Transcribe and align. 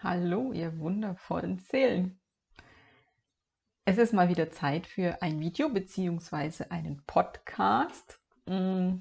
Hallo, 0.00 0.52
ihr 0.52 0.78
wundervollen 0.78 1.58
Seelen. 1.58 2.20
Es 3.84 3.98
ist 3.98 4.12
mal 4.12 4.28
wieder 4.28 4.48
Zeit 4.48 4.86
für 4.86 5.20
ein 5.22 5.40
Video 5.40 5.68
bzw. 5.70 6.66
einen 6.68 7.02
Podcast. 7.04 8.20
Mm. 8.46 9.00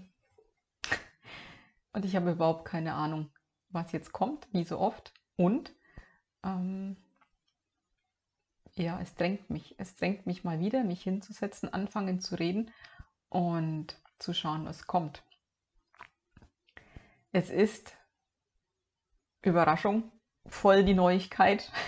Und 1.93 2.03
ich 2.03 2.15
habe 2.15 2.31
überhaupt 2.31 2.65
keine 2.65 2.95
Ahnung, 2.95 3.29
was 3.69 3.91
jetzt 3.91 4.11
kommt, 4.11 4.47
wie 4.53 4.63
so 4.63 4.79
oft. 4.79 5.13
Und 5.35 5.71
ähm, 6.43 6.97
ja, 8.73 8.99
es 8.99 9.13
drängt 9.13 9.51
mich. 9.51 9.75
Es 9.77 9.95
drängt 9.97 10.25
mich 10.25 10.43
mal 10.43 10.59
wieder, 10.59 10.83
mich 10.83 11.03
hinzusetzen, 11.03 11.71
anfangen 11.71 12.19
zu 12.19 12.39
reden 12.39 12.71
und 13.29 14.01
zu 14.17 14.33
schauen, 14.33 14.65
was 14.65 14.87
kommt. 14.87 15.21
Es 17.31 17.51
ist 17.51 17.95
Überraschung, 19.43 20.11
voll 20.47 20.83
die 20.83 20.93
Neuigkeit. 20.93 21.71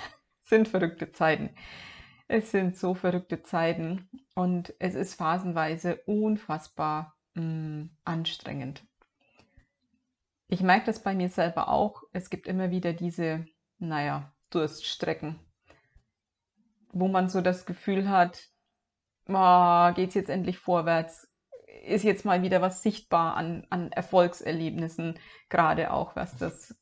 sind 0.49 0.67
verrückte 0.67 1.11
Zeiten. 1.11 1.52
Es 2.27 2.52
sind 2.52 2.75
so 2.75 2.93
verrückte 2.93 3.43
Zeiten 3.43 4.09
und 4.35 4.73
es 4.79 4.95
ist 4.95 5.15
phasenweise 5.15 5.97
unfassbar 6.05 7.15
mh, 7.35 7.43
mm, 7.43 7.89
anstrengend. 8.03 8.84
Ich 10.48 10.61
merke 10.61 10.87
das 10.87 11.01
bei 11.01 11.13
mir 11.13 11.29
selber 11.29 11.70
auch. 11.70 12.03
Es 12.11 12.29
gibt 12.29 12.48
immer 12.48 12.71
wieder 12.71 12.93
diese, 12.93 13.45
naja, 13.77 14.34
Durststrecken, 14.49 15.39
wo 16.91 17.07
man 17.07 17.29
so 17.29 17.41
das 17.41 17.67
Gefühl 17.67 18.09
hat, 18.09 18.49
oh, 19.27 19.93
geht 19.93 20.09
es 20.09 20.15
jetzt 20.15 20.29
endlich 20.29 20.57
vorwärts? 20.57 21.31
Ist 21.84 22.03
jetzt 22.03 22.26
mal 22.26 22.41
wieder 22.41 22.62
was 22.62 22.81
sichtbar 22.81 23.35
an, 23.35 23.65
an 23.70 23.91
Erfolgserlebnissen, 23.91 25.20
gerade 25.49 25.93
auch 25.93 26.15
was 26.15 26.35
das 26.35 26.76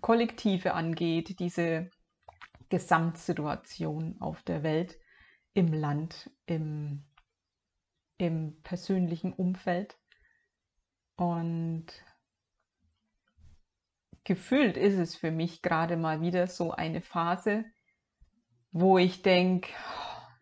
Kollektive 0.00 0.74
angeht, 0.74 1.38
diese 1.40 1.90
Gesamtsituation 2.68 4.16
auf 4.20 4.42
der 4.42 4.62
Welt, 4.62 4.98
im 5.54 5.72
Land, 5.72 6.30
im, 6.46 7.04
im 8.16 8.62
persönlichen 8.62 9.32
Umfeld. 9.32 9.98
Und 11.16 11.86
gefühlt 14.24 14.76
ist 14.76 14.98
es 14.98 15.16
für 15.16 15.30
mich 15.30 15.62
gerade 15.62 15.96
mal 15.96 16.20
wieder 16.20 16.46
so 16.46 16.70
eine 16.70 17.02
Phase, 17.02 17.64
wo 18.70 18.96
ich 18.96 19.22
denke, 19.22 19.68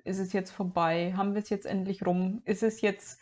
ist 0.04 0.18
es 0.18 0.32
jetzt 0.32 0.52
vorbei? 0.52 1.14
Haben 1.16 1.34
wir 1.34 1.42
es 1.42 1.50
jetzt 1.50 1.66
endlich 1.66 2.06
rum? 2.06 2.42
Ist 2.44 2.62
es 2.62 2.80
jetzt, 2.80 3.20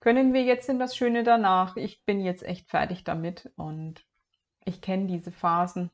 können 0.00 0.32
wir 0.32 0.42
jetzt 0.42 0.68
in 0.68 0.78
das 0.78 0.96
Schöne 0.96 1.22
danach? 1.22 1.76
Ich 1.76 2.04
bin 2.04 2.20
jetzt 2.20 2.42
echt 2.42 2.68
fertig 2.68 3.04
damit 3.04 3.52
und 3.56 4.07
ich 4.68 4.80
kenne 4.80 5.06
diese 5.06 5.32
Phasen. 5.32 5.90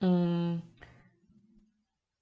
Mm. 0.00 0.58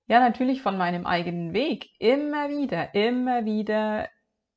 Ja, 0.07 0.21
natürlich 0.21 0.61
von 0.61 0.77
meinem 0.77 1.07
eigenen 1.07 1.55
Weg. 1.55 1.89
Immer 1.99 2.51
wieder, 2.51 2.95
immer 2.95 3.47
wieder 3.47 4.09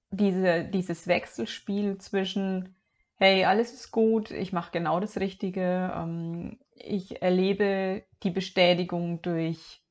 diese, 0.09 0.66
dieses 0.66 1.08
Wechselspiel 1.08 1.98
zwischen, 2.00 2.75
hey, 3.16 3.45
alles 3.45 3.73
ist 3.73 3.92
gut, 3.92 4.31
ich 4.31 4.52
mache 4.52 4.72
genau 4.72 5.00
das 5.00 5.18
Richtige, 5.20 5.94
ähm, 5.95 6.59
ich 6.73 7.22
erlebe 7.22 8.03
die 8.23 8.31
Bestätigung 8.31 9.22
durch 9.22 9.81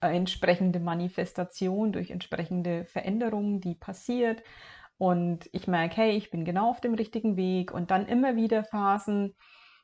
äh, 0.00 0.14
entsprechende 0.14 0.80
Manifestation, 0.80 1.92
durch 1.92 2.10
entsprechende 2.10 2.84
Veränderungen, 2.84 3.60
die 3.60 3.74
passiert. 3.74 4.42
Und 4.98 5.48
ich 5.52 5.66
merke, 5.66 5.96
hey, 5.96 6.10
ich 6.12 6.30
bin 6.30 6.44
genau 6.44 6.70
auf 6.70 6.82
dem 6.82 6.92
richtigen 6.94 7.36
Weg. 7.36 7.72
Und 7.72 7.90
dann 7.90 8.06
immer 8.06 8.36
wieder 8.36 8.64
Phasen, 8.64 9.34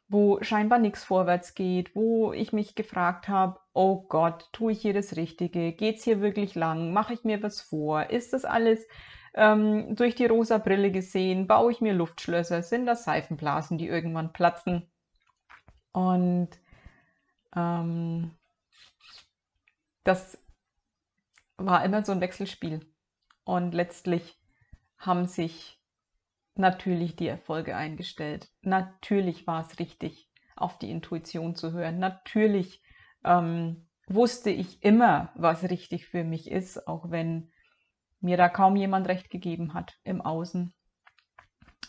wo 0.08 0.42
scheinbar 0.42 0.78
nichts 0.78 1.04
vorwärts 1.04 1.54
geht, 1.54 1.94
wo 1.96 2.32
ich 2.32 2.52
mich 2.52 2.74
gefragt 2.74 3.28
habe, 3.28 3.58
oh 3.72 4.02
Gott, 4.08 4.48
tue 4.52 4.72
ich 4.72 4.80
hier 4.80 4.94
das 4.94 5.16
Richtige? 5.16 5.72
Geht 5.72 5.96
es 5.96 6.04
hier 6.04 6.20
wirklich 6.20 6.54
lang? 6.54 6.92
Mache 6.92 7.14
ich 7.14 7.24
mir 7.24 7.42
was 7.42 7.60
vor? 7.60 8.10
Ist 8.10 8.32
das 8.32 8.44
alles 8.44 8.86
ähm, 9.34 9.96
durch 9.96 10.14
die 10.14 10.26
rosa 10.26 10.58
Brille 10.58 10.92
gesehen? 10.92 11.46
Baue 11.46 11.72
ich 11.72 11.80
mir 11.80 11.92
Luftschlösser? 11.92 12.62
Sind 12.62 12.86
das 12.86 13.04
Seifenblasen, 13.04 13.78
die 13.78 13.88
irgendwann 13.88 14.32
platzen? 14.32 14.88
Und 15.92 16.50
ähm, 17.56 18.30
das 20.04 20.38
war 21.56 21.84
immer 21.84 22.04
so 22.04 22.12
ein 22.12 22.20
Wechselspiel. 22.20 22.80
Und 23.44 23.72
letztlich 23.72 24.38
haben 24.98 25.26
sich 25.26 25.75
natürlich 26.58 27.16
die 27.16 27.28
Erfolge 27.28 27.76
eingestellt. 27.76 28.48
Natürlich 28.62 29.46
war 29.46 29.66
es 29.66 29.78
richtig, 29.78 30.30
auf 30.56 30.78
die 30.78 30.90
Intuition 30.90 31.54
zu 31.54 31.72
hören. 31.72 31.98
Natürlich 31.98 32.82
ähm, 33.24 33.88
wusste 34.08 34.50
ich 34.50 34.82
immer, 34.82 35.32
was 35.34 35.64
richtig 35.64 36.06
für 36.06 36.24
mich 36.24 36.50
ist, 36.50 36.86
auch 36.86 37.10
wenn 37.10 37.50
mir 38.20 38.36
da 38.36 38.48
kaum 38.48 38.76
jemand 38.76 39.08
recht 39.08 39.30
gegeben 39.30 39.74
hat 39.74 39.98
im 40.04 40.20
Außen. 40.20 40.74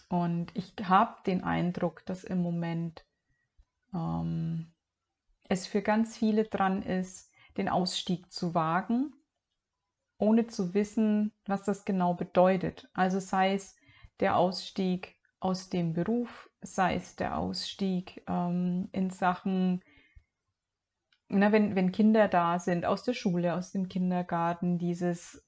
Und 0.09 0.55
ich 0.55 0.73
habe 0.83 1.15
den 1.25 1.43
Eindruck, 1.43 2.05
dass 2.05 2.23
im 2.23 2.41
Moment 2.41 3.05
ähm, 3.93 4.73
es 5.49 5.67
für 5.67 5.81
ganz 5.81 6.17
viele 6.17 6.45
dran 6.45 6.81
ist, 6.81 7.31
den 7.57 7.69
Ausstieg 7.69 8.31
zu 8.31 8.53
wagen, 8.53 9.13
ohne 10.17 10.47
zu 10.47 10.73
wissen, 10.73 11.33
was 11.45 11.63
das 11.63 11.85
genau 11.85 12.13
bedeutet. 12.13 12.89
Also 12.93 13.19
sei 13.19 13.53
es 13.53 13.76
der 14.19 14.37
Ausstieg 14.37 15.15
aus 15.39 15.69
dem 15.69 15.93
Beruf, 15.93 16.49
sei 16.61 16.95
es 16.95 17.15
der 17.15 17.37
Ausstieg 17.37 18.23
ähm, 18.27 18.89
in 18.91 19.09
Sachen, 19.09 19.81
na, 21.29 21.51
wenn, 21.51 21.75
wenn 21.75 21.91
Kinder 21.91 22.27
da 22.27 22.59
sind, 22.59 22.85
aus 22.85 23.03
der 23.03 23.13
Schule, 23.13 23.53
aus 23.53 23.71
dem 23.71 23.89
Kindergarten, 23.89 24.77
dieses, 24.77 25.45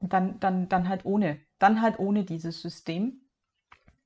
dann, 0.00 0.40
dann, 0.40 0.68
dann 0.68 0.88
halt 0.88 1.04
ohne, 1.04 1.40
dann 1.58 1.82
halt 1.82 1.98
ohne 1.98 2.24
dieses 2.24 2.60
System, 2.62 3.20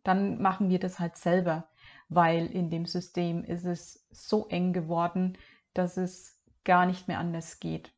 dann 0.04 0.40
machen 0.40 0.70
wir 0.70 0.78
das 0.78 0.98
halt 0.98 1.16
selber, 1.16 1.68
weil 2.08 2.46
in 2.46 2.70
dem 2.70 2.86
System 2.86 3.44
ist 3.44 3.64
es 3.64 4.06
so 4.10 4.48
eng 4.48 4.72
geworden, 4.72 5.38
dass 5.74 5.96
es 5.96 6.40
gar 6.64 6.86
nicht 6.86 7.08
mehr 7.08 7.18
anders 7.18 7.60
geht. 7.60 7.92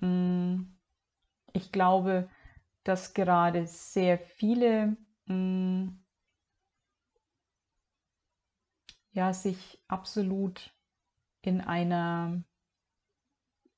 Hm, 0.00 0.76
ich 1.52 1.72
glaube, 1.72 2.28
dass 2.84 3.14
gerade 3.14 3.66
sehr 3.66 4.18
viele 4.18 4.96
mh, 5.26 5.34
mm, 5.34 6.02
ja, 9.12 9.32
sich 9.32 9.78
absolut 9.88 10.74
in 11.42 11.60
einer, 11.60 12.42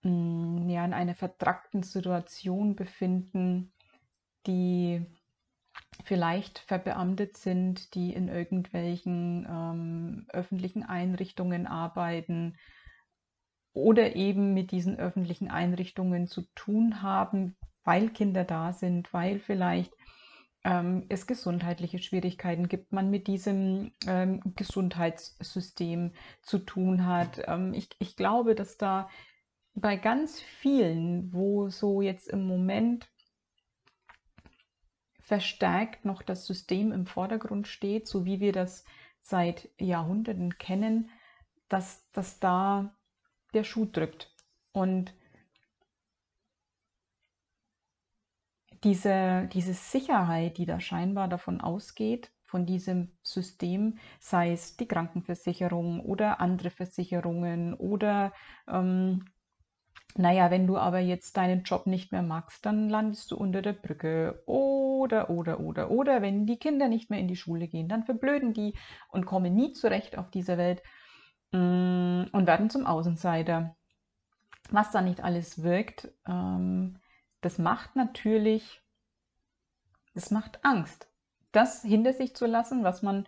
mh, 0.02 0.10
mm, 0.10 0.68
ja, 0.70 0.84
in 0.84 0.94
einer 0.94 1.14
vertrackten 1.14 1.82
Situation 1.82 2.76
befinden, 2.76 3.72
die 4.46 5.04
vielleicht 6.04 6.58
verbeamtet 6.60 7.36
sind, 7.36 7.94
die 7.94 8.12
in 8.12 8.28
irgendwelchen 8.28 9.46
ähm, 9.48 10.26
öffentlichen 10.28 10.82
Einrichtungen 10.82 11.66
arbeiten 11.66 12.56
oder 13.72 14.14
eben 14.14 14.54
mit 14.54 14.70
diesen 14.70 14.98
öffentlichen 14.98 15.50
Einrichtungen 15.50 16.26
zu 16.28 16.42
tun 16.54 17.02
haben, 17.02 17.56
weil 17.84 18.08
Kinder 18.10 18.44
da 18.44 18.72
sind, 18.72 19.12
weil 19.12 19.38
vielleicht 19.38 19.92
ähm, 20.64 21.04
es 21.08 21.26
gesundheitliche 21.26 21.98
Schwierigkeiten 21.98 22.68
gibt, 22.68 22.92
man 22.92 23.10
mit 23.10 23.26
diesem 23.26 23.92
ähm, 24.06 24.40
Gesundheitssystem 24.56 26.12
zu 26.42 26.58
tun 26.58 27.06
hat. 27.06 27.42
Ähm, 27.46 27.74
ich, 27.74 27.90
ich 27.98 28.16
glaube, 28.16 28.54
dass 28.54 28.78
da 28.78 29.08
bei 29.74 29.96
ganz 29.96 30.40
vielen, 30.40 31.32
wo 31.32 31.68
so 31.68 32.00
jetzt 32.00 32.28
im 32.28 32.46
Moment 32.46 33.06
verstärkt 35.20 36.04
noch 36.04 36.22
das 36.22 36.46
System 36.46 36.92
im 36.92 37.06
Vordergrund 37.06 37.66
steht, 37.66 38.06
so 38.06 38.24
wie 38.24 38.40
wir 38.40 38.52
das 38.52 38.84
seit 39.20 39.70
Jahrhunderten 39.78 40.58
kennen, 40.58 41.10
dass, 41.68 42.08
dass 42.12 42.40
da 42.40 42.94
der 43.54 43.64
Schuh 43.64 43.86
drückt. 43.86 44.30
Und 44.72 45.14
diese, 48.84 49.48
diese 49.52 49.74
Sicherheit, 49.74 50.58
die 50.58 50.66
da 50.66 50.80
scheinbar 50.80 51.28
davon 51.28 51.60
ausgeht, 51.60 52.30
von 52.44 52.66
diesem 52.66 53.10
System, 53.22 53.98
sei 54.20 54.52
es 54.52 54.76
die 54.76 54.86
Krankenversicherung 54.86 56.00
oder 56.00 56.40
andere 56.40 56.70
Versicherungen 56.70 57.74
oder 57.74 58.32
ähm, 58.68 59.24
naja, 60.16 60.52
wenn 60.52 60.68
du 60.68 60.76
aber 60.76 61.00
jetzt 61.00 61.36
deinen 61.36 61.64
Job 61.64 61.88
nicht 61.88 62.12
mehr 62.12 62.22
magst, 62.22 62.64
dann 62.64 62.88
landest 62.88 63.32
du 63.32 63.36
unter 63.36 63.62
der 63.62 63.72
Brücke. 63.72 64.40
Oder, 64.46 65.28
oder, 65.28 65.58
oder, 65.58 65.90
oder, 65.90 66.22
wenn 66.22 66.46
die 66.46 66.58
Kinder 66.58 66.86
nicht 66.86 67.10
mehr 67.10 67.18
in 67.18 67.26
die 67.26 67.34
Schule 67.34 67.66
gehen, 67.66 67.88
dann 67.88 68.04
verblöden 68.04 68.52
die 68.52 68.74
und 69.08 69.26
kommen 69.26 69.54
nie 69.54 69.72
zurecht 69.72 70.16
auf 70.16 70.30
dieser 70.30 70.56
Welt 70.56 70.82
mm, 71.50 72.26
und 72.30 72.46
werden 72.46 72.70
zum 72.70 72.86
Außenseiter. 72.86 73.74
Was 74.70 74.92
da 74.92 75.02
nicht 75.02 75.22
alles 75.24 75.64
wirkt, 75.64 76.08
ähm, 76.28 77.00
das 77.44 77.58
macht 77.58 77.94
natürlich, 77.96 78.82
das 80.14 80.30
macht 80.30 80.64
Angst, 80.64 81.08
das 81.52 81.82
hinter 81.82 82.12
sich 82.12 82.34
zu 82.34 82.46
lassen, 82.46 82.84
was 82.84 83.02
man 83.02 83.26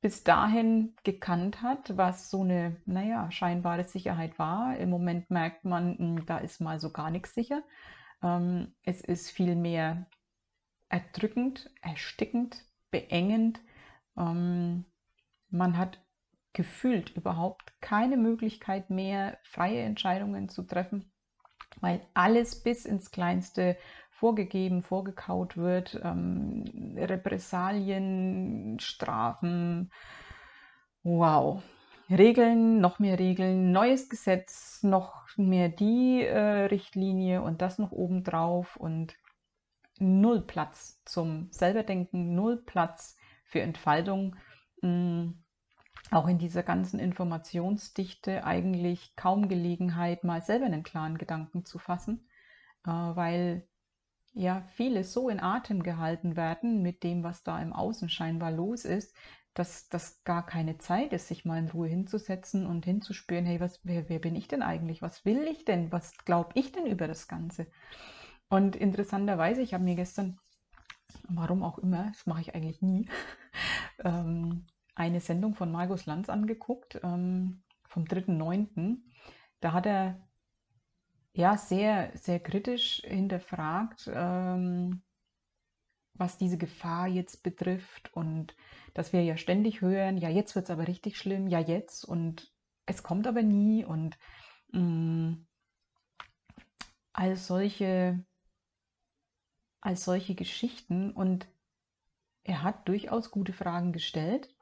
bis 0.00 0.24
dahin 0.24 0.94
gekannt 1.04 1.62
hat, 1.62 1.96
was 1.96 2.30
so 2.30 2.42
eine, 2.42 2.76
naja, 2.84 3.30
scheinbare 3.30 3.84
Sicherheit 3.84 4.38
war. 4.38 4.76
Im 4.76 4.90
Moment 4.90 5.30
merkt 5.30 5.64
man, 5.64 5.96
hm, 5.96 6.26
da 6.26 6.38
ist 6.38 6.60
mal 6.60 6.78
so 6.78 6.90
gar 6.90 7.10
nichts 7.10 7.32
sicher. 7.32 7.62
Ähm, 8.22 8.74
es 8.82 9.00
ist 9.00 9.30
vielmehr 9.30 10.06
erdrückend, 10.90 11.70
erstickend, 11.80 12.66
beengend. 12.90 13.60
Ähm, 14.16 14.84
man 15.48 15.78
hat 15.78 16.00
gefühlt 16.52 17.16
überhaupt 17.16 17.72
keine 17.80 18.16
Möglichkeit 18.16 18.90
mehr, 18.90 19.38
freie 19.42 19.80
Entscheidungen 19.82 20.48
zu 20.50 20.64
treffen, 20.64 21.13
weil 21.80 22.00
alles 22.14 22.62
bis 22.62 22.84
ins 22.84 23.10
Kleinste 23.10 23.76
vorgegeben, 24.10 24.82
vorgekaut 24.82 25.56
wird, 25.56 26.00
ähm, 26.02 26.64
Repressalien, 26.96 28.78
Strafen. 28.80 29.90
Wow. 31.02 31.62
Regeln, 32.10 32.80
noch 32.80 32.98
mehr 32.98 33.18
Regeln, 33.18 33.72
neues 33.72 34.08
Gesetz, 34.08 34.82
noch 34.82 35.26
mehr 35.36 35.68
die 35.68 36.22
äh, 36.22 36.66
Richtlinie 36.66 37.42
und 37.42 37.62
das 37.62 37.78
noch 37.78 37.92
obendrauf 37.92 38.76
und 38.76 39.14
null 39.98 40.42
Platz 40.42 41.02
zum 41.04 41.48
Selberdenken, 41.50 42.34
null 42.34 42.62
Platz 42.64 43.16
für 43.44 43.60
Entfaltung. 43.60 44.36
Mhm 44.82 45.43
auch 46.14 46.28
in 46.28 46.38
dieser 46.38 46.62
ganzen 46.62 47.00
Informationsdichte 47.00 48.44
eigentlich 48.44 49.16
kaum 49.16 49.48
Gelegenheit, 49.48 50.24
mal 50.24 50.42
selber 50.42 50.66
einen 50.66 50.82
klaren 50.82 51.18
Gedanken 51.18 51.64
zu 51.64 51.78
fassen, 51.78 52.28
äh, 52.86 52.90
weil 52.90 53.66
ja 54.32 54.62
viele 54.74 55.04
so 55.04 55.28
in 55.28 55.40
Atem 55.40 55.82
gehalten 55.82 56.36
werden 56.36 56.82
mit 56.82 57.02
dem, 57.02 57.22
was 57.22 57.42
da 57.42 57.60
im 57.60 57.72
Außen 57.72 58.08
scheinbar 58.08 58.50
los 58.50 58.84
ist, 58.84 59.14
dass 59.54 59.88
das 59.88 60.24
gar 60.24 60.44
keine 60.44 60.78
Zeit 60.78 61.12
ist, 61.12 61.28
sich 61.28 61.44
mal 61.44 61.58
in 61.58 61.68
Ruhe 61.68 61.88
hinzusetzen 61.88 62.66
und 62.66 62.84
hinzuspüren, 62.84 63.46
hey, 63.46 63.60
was, 63.60 63.80
wer, 63.84 64.08
wer 64.08 64.18
bin 64.18 64.34
ich 64.34 64.48
denn 64.48 64.62
eigentlich? 64.62 65.02
Was 65.02 65.24
will 65.24 65.46
ich 65.46 65.64
denn? 65.64 65.92
Was 65.92 66.16
glaube 66.24 66.50
ich 66.54 66.72
denn 66.72 66.86
über 66.86 67.06
das 67.06 67.28
Ganze? 67.28 67.68
Und 68.48 68.74
interessanterweise, 68.76 69.62
ich 69.62 69.74
habe 69.74 69.84
mir 69.84 69.94
gestern, 69.94 70.38
warum 71.28 71.62
auch 71.62 71.78
immer, 71.78 72.06
das 72.08 72.26
mache 72.26 72.40
ich 72.40 72.54
eigentlich 72.54 72.82
nie, 72.82 73.08
ähm, 74.04 74.66
eine 74.94 75.20
Sendung 75.20 75.54
von 75.54 75.72
Markus 75.72 76.06
Lanz 76.06 76.28
angeguckt, 76.28 77.00
ähm, 77.02 77.62
vom 77.84 78.04
3.9. 78.04 78.98
Da 79.60 79.72
hat 79.72 79.86
er 79.86 80.20
ja 81.32 81.56
sehr, 81.56 82.12
sehr 82.16 82.40
kritisch 82.40 83.02
hinterfragt, 83.04 84.10
ähm, 84.12 85.02
was 86.14 86.38
diese 86.38 86.58
Gefahr 86.58 87.08
jetzt 87.08 87.42
betrifft 87.42 88.14
und 88.14 88.54
dass 88.94 89.12
wir 89.12 89.24
ja 89.24 89.36
ständig 89.36 89.80
hören, 89.80 90.16
ja, 90.16 90.28
jetzt 90.28 90.54
wird 90.54 90.66
es 90.66 90.70
aber 90.70 90.86
richtig 90.86 91.18
schlimm, 91.18 91.48
ja, 91.48 91.58
jetzt 91.58 92.04
und 92.04 92.52
es 92.86 93.02
kommt 93.02 93.26
aber 93.26 93.42
nie 93.42 93.84
und 93.84 94.16
mh, 94.72 94.80
mm, 94.80 95.46
als 97.12 97.46
solche, 97.46 98.24
als 99.80 100.04
solche 100.04 100.34
Geschichten 100.34 101.10
und 101.12 101.48
er 102.44 102.62
hat 102.62 102.86
durchaus 102.88 103.30
gute 103.30 103.52
Fragen 103.52 103.92
gestellt 103.92 104.53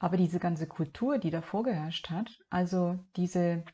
aber 0.00 0.16
diese 0.16 0.40
ganze 0.40 0.66
Kultur, 0.66 1.18
die 1.18 1.30
da 1.30 1.42
vorgeherrscht 1.42 2.08
hat, 2.10 2.40
also 2.48 2.98
diese 3.16 3.64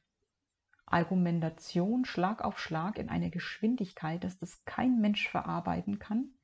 Argumentation 0.84 2.05
Schlag 2.05 2.44
auf 2.44 2.58
Schlag 2.58 2.99
in 2.99 3.08
einer 3.08 3.31
Geschwindigkeit, 3.31 4.23
dass 4.25 4.37
das 4.38 4.64
kein 4.64 5.00
Mensch 5.00 5.28
verarbeiten 5.28 6.00
kann, 6.00 6.34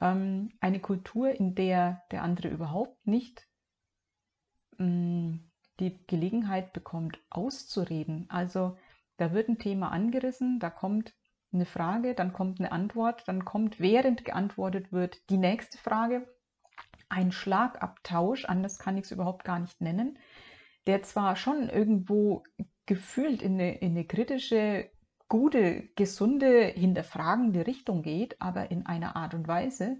ähm, 0.00 0.50
eine 0.60 0.80
Kultur, 0.80 1.30
in 1.32 1.56
der 1.56 2.02
der 2.12 2.22
andere 2.22 2.48
überhaupt 2.48 3.06
nicht 3.06 3.46
mh, 4.78 4.86
mm, 4.86 5.50
die 5.80 6.06
Gelegenheit 6.06 6.72
bekommt, 6.72 7.18
auszureden. 7.28 8.26
Also 8.30 8.76
da 9.16 9.32
wird 9.32 9.48
ein 9.48 9.58
Thema 9.58 9.90
angerissen, 9.90 10.60
da 10.60 10.70
kommt 10.70 11.12
eine 11.52 11.66
Frage, 11.66 12.14
dann 12.14 12.32
kommt 12.32 12.60
eine 12.60 12.70
Antwort, 12.70 13.26
dann 13.26 13.44
kommt, 13.44 13.80
während 13.80 14.24
geantwortet 14.24 14.92
wird, 14.92 15.28
die 15.30 15.38
nächste 15.38 15.78
Frage 15.78 16.28
ein 17.14 17.30
Schlagabtausch, 17.30 18.44
anders 18.44 18.78
kann 18.78 18.96
ich 18.96 19.04
es 19.04 19.12
überhaupt 19.12 19.44
gar 19.44 19.60
nicht 19.60 19.80
nennen, 19.80 20.18
der 20.86 21.02
zwar 21.02 21.36
schon 21.36 21.68
irgendwo 21.68 22.42
gefühlt 22.86 23.40
in 23.40 23.54
eine, 23.54 23.78
in 23.78 23.92
eine 23.92 24.04
kritische, 24.04 24.90
gute, 25.28 25.88
gesunde, 25.94 26.66
hinterfragende 26.66 27.66
Richtung 27.66 28.02
geht, 28.02 28.40
aber 28.42 28.70
in 28.70 28.84
einer 28.84 29.16
Art 29.16 29.32
und 29.34 29.46
Weise, 29.46 29.98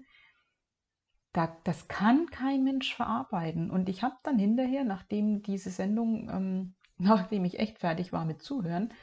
da, 1.31 1.57
das 1.63 1.87
kann 1.87 2.27
kein 2.27 2.63
Mensch 2.63 2.93
verarbeiten. 2.93 3.71
Und 3.71 3.89
ich 3.89 4.03
habe 4.03 4.15
dann 4.23 4.37
hinterher, 4.37 4.83
nachdem 4.83 5.41
diese 5.41 5.69
Sendung, 5.69 6.29
ähm, 6.29 6.75
nachdem 6.97 7.45
ich 7.45 7.59
echt 7.59 7.79
fertig 7.79 8.13
war 8.13 8.25
mit 8.25 8.41
Zuhören, 8.41 8.93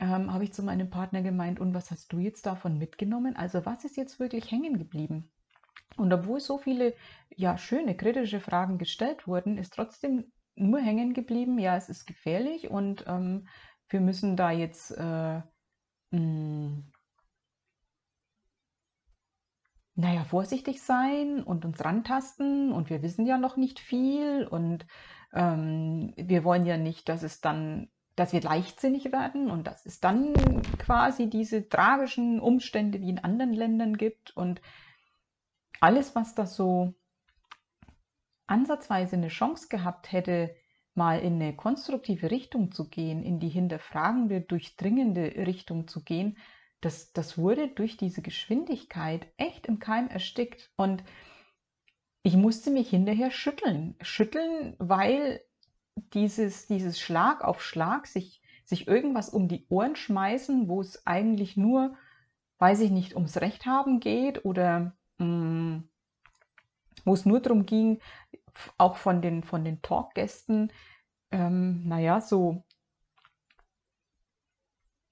ähm, 0.00 0.32
habe 0.32 0.44
ich 0.44 0.52
zu 0.52 0.62
meinem 0.62 0.90
Partner 0.90 1.22
gemeint, 1.22 1.60
und 1.60 1.72
was 1.74 1.90
hast 1.92 2.12
du 2.12 2.18
jetzt 2.18 2.46
davon 2.46 2.78
mitgenommen? 2.78 3.36
Also 3.36 3.64
was 3.64 3.84
ist 3.84 3.96
jetzt 3.96 4.18
wirklich 4.18 4.50
hängen 4.50 4.76
geblieben? 4.78 5.31
Und 5.96 6.12
obwohl 6.12 6.40
so 6.40 6.58
viele 6.58 6.94
ja, 7.36 7.58
schöne 7.58 7.96
kritische 7.96 8.40
Fragen 8.40 8.78
gestellt 8.78 9.26
wurden, 9.26 9.58
ist 9.58 9.74
trotzdem 9.74 10.32
nur 10.54 10.80
hängen 10.80 11.14
geblieben, 11.14 11.58
ja, 11.58 11.76
es 11.76 11.88
ist 11.88 12.06
gefährlich 12.06 12.70
und 12.70 13.04
ähm, 13.06 13.48
wir 13.88 14.00
müssen 14.00 14.36
da 14.36 14.50
jetzt 14.50 14.90
äh, 14.92 15.42
hm, 16.10 16.92
naja, 19.94 20.24
vorsichtig 20.24 20.82
sein 20.82 21.42
und 21.42 21.64
uns 21.64 21.84
rantasten 21.84 22.72
und 22.72 22.90
wir 22.90 23.02
wissen 23.02 23.26
ja 23.26 23.38
noch 23.38 23.56
nicht 23.56 23.78
viel 23.78 24.46
und 24.46 24.86
ähm, 25.34 26.12
wir 26.16 26.44
wollen 26.44 26.66
ja 26.66 26.76
nicht, 26.76 27.08
dass 27.08 27.22
es 27.22 27.40
dann, 27.40 27.90
dass 28.16 28.32
wir 28.32 28.40
leichtsinnig 28.40 29.12
werden 29.12 29.50
und 29.50 29.66
dass 29.66 29.84
es 29.84 30.00
dann 30.00 30.34
quasi 30.78 31.28
diese 31.28 31.68
tragischen 31.68 32.40
Umstände 32.40 33.00
wie 33.00 33.10
in 33.10 33.18
anderen 33.18 33.52
Ländern 33.52 33.96
gibt 33.96 34.34
und 34.36 34.60
alles, 35.82 36.14
was 36.14 36.34
da 36.34 36.46
so 36.46 36.94
ansatzweise 38.46 39.16
eine 39.16 39.28
Chance 39.28 39.66
gehabt 39.68 40.12
hätte, 40.12 40.54
mal 40.94 41.18
in 41.20 41.34
eine 41.34 41.56
konstruktive 41.56 42.30
Richtung 42.30 42.70
zu 42.70 42.88
gehen, 42.88 43.24
in 43.24 43.40
die 43.40 43.48
hinterfragende, 43.48 44.42
durchdringende 44.42 45.24
Richtung 45.46 45.88
zu 45.88 46.04
gehen, 46.04 46.38
das, 46.80 47.12
das 47.12 47.36
wurde 47.38 47.68
durch 47.68 47.96
diese 47.96 48.22
Geschwindigkeit 48.22 49.26
echt 49.36 49.66
im 49.66 49.78
Keim 49.78 50.08
erstickt. 50.08 50.70
Und 50.76 51.02
ich 52.22 52.36
musste 52.36 52.70
mich 52.70 52.90
hinterher 52.90 53.30
schütteln. 53.30 53.96
Schütteln, 54.02 54.76
weil 54.78 55.40
dieses, 56.12 56.66
dieses 56.66 57.00
Schlag 57.00 57.42
auf 57.42 57.62
Schlag 57.62 58.06
sich, 58.06 58.42
sich 58.64 58.86
irgendwas 58.86 59.30
um 59.30 59.48
die 59.48 59.66
Ohren 59.68 59.96
schmeißen, 59.96 60.68
wo 60.68 60.80
es 60.80 61.06
eigentlich 61.06 61.56
nur, 61.56 61.96
weiß 62.58 62.80
ich 62.80 62.90
nicht, 62.90 63.14
ums 63.14 63.40
Recht 63.40 63.64
haben 63.64 64.00
geht 64.00 64.44
oder 64.44 64.96
wo 67.04 67.14
es 67.14 67.26
nur 67.26 67.40
darum 67.40 67.66
ging, 67.66 68.00
auch 68.78 68.96
von 68.96 69.22
den, 69.22 69.42
von 69.42 69.64
den 69.64 69.82
Talkgästen, 69.82 70.72
ähm, 71.30 71.82
naja, 71.86 72.20
so, 72.20 72.64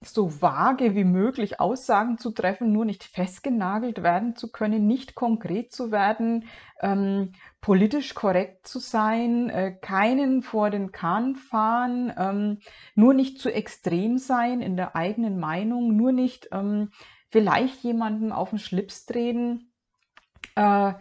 so 0.03 0.41
vage 0.41 0.95
wie 0.95 1.05
möglich 1.05 1.61
Aussagen 1.61 2.17
zu 2.17 2.31
treffen, 2.31 2.73
nur 2.73 2.85
nicht 2.85 3.05
festgenagelt 3.05 4.03
werden 4.03 4.35
zu 4.35 4.51
können, 4.51 4.87
nicht 4.87 5.15
konkret 5.15 5.73
zu 5.73 5.91
werden, 5.91 6.47
ähm, 6.81 7.33
politisch 7.61 8.15
korrekt 8.15 8.67
zu 8.67 8.79
sein, 8.79 9.51
äh, 9.51 9.73
keinen 9.73 10.43
vor 10.43 10.71
den 10.71 10.93
Kahn 10.93 11.37
fahren, 11.37 12.13
ähm, 12.17 12.59
nur 12.95 13.13
nicht 13.13 13.39
zu 13.39 13.53
extrem 13.53 14.17
sein 14.19 14.61
in 14.63 14.77
der 14.77 14.97
eigenen 14.97 15.39
Meinung, 15.39 15.97
nur 15.97 16.13
nicht 16.13 16.49
ähm, 16.53 16.91
vielleicht 17.29 17.83
jemandem 17.83 18.33
auf 18.33 18.51
den 18.51 18.59
Schlips 18.59 19.07
treten 19.07 19.70
äh, 20.61 20.95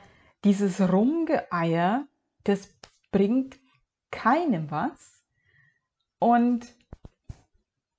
dieses 0.46 0.80
Rumgeeier, 0.80 2.08
das 2.46 2.74
bringt 3.12 3.60
keinem 4.10 4.72
was. 4.72 5.25
Und 6.18 6.74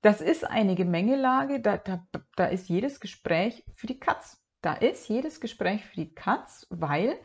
das 0.00 0.23
ist 0.23 0.45
eine 0.45 0.75
Gemengelage, 0.75 1.61
da, 1.61 1.76
da, 1.76 2.07
da 2.37 2.47
ist 2.47 2.71
jedes 2.71 2.99
Gespräch 3.00 3.62
für 3.75 3.87
die 3.87 4.00
Katz. 4.00 4.43
Da 4.62 4.73
ist 4.73 5.09
jedes 5.09 5.40
Gespräch 5.40 5.85
für 5.85 5.97
die 5.97 6.14
Katz, 6.14 6.67
weil 6.71 7.19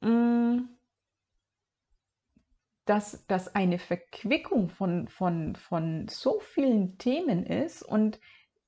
mm, 0.00 0.68
dass 2.84 3.26
das 3.26 3.54
eine 3.54 3.78
Verquickung 3.78 4.68
von, 4.68 5.08
von, 5.08 5.56
von 5.56 6.06
so 6.08 6.38
vielen 6.40 6.98
Themen 6.98 7.44
ist 7.44 7.82
und 7.82 8.20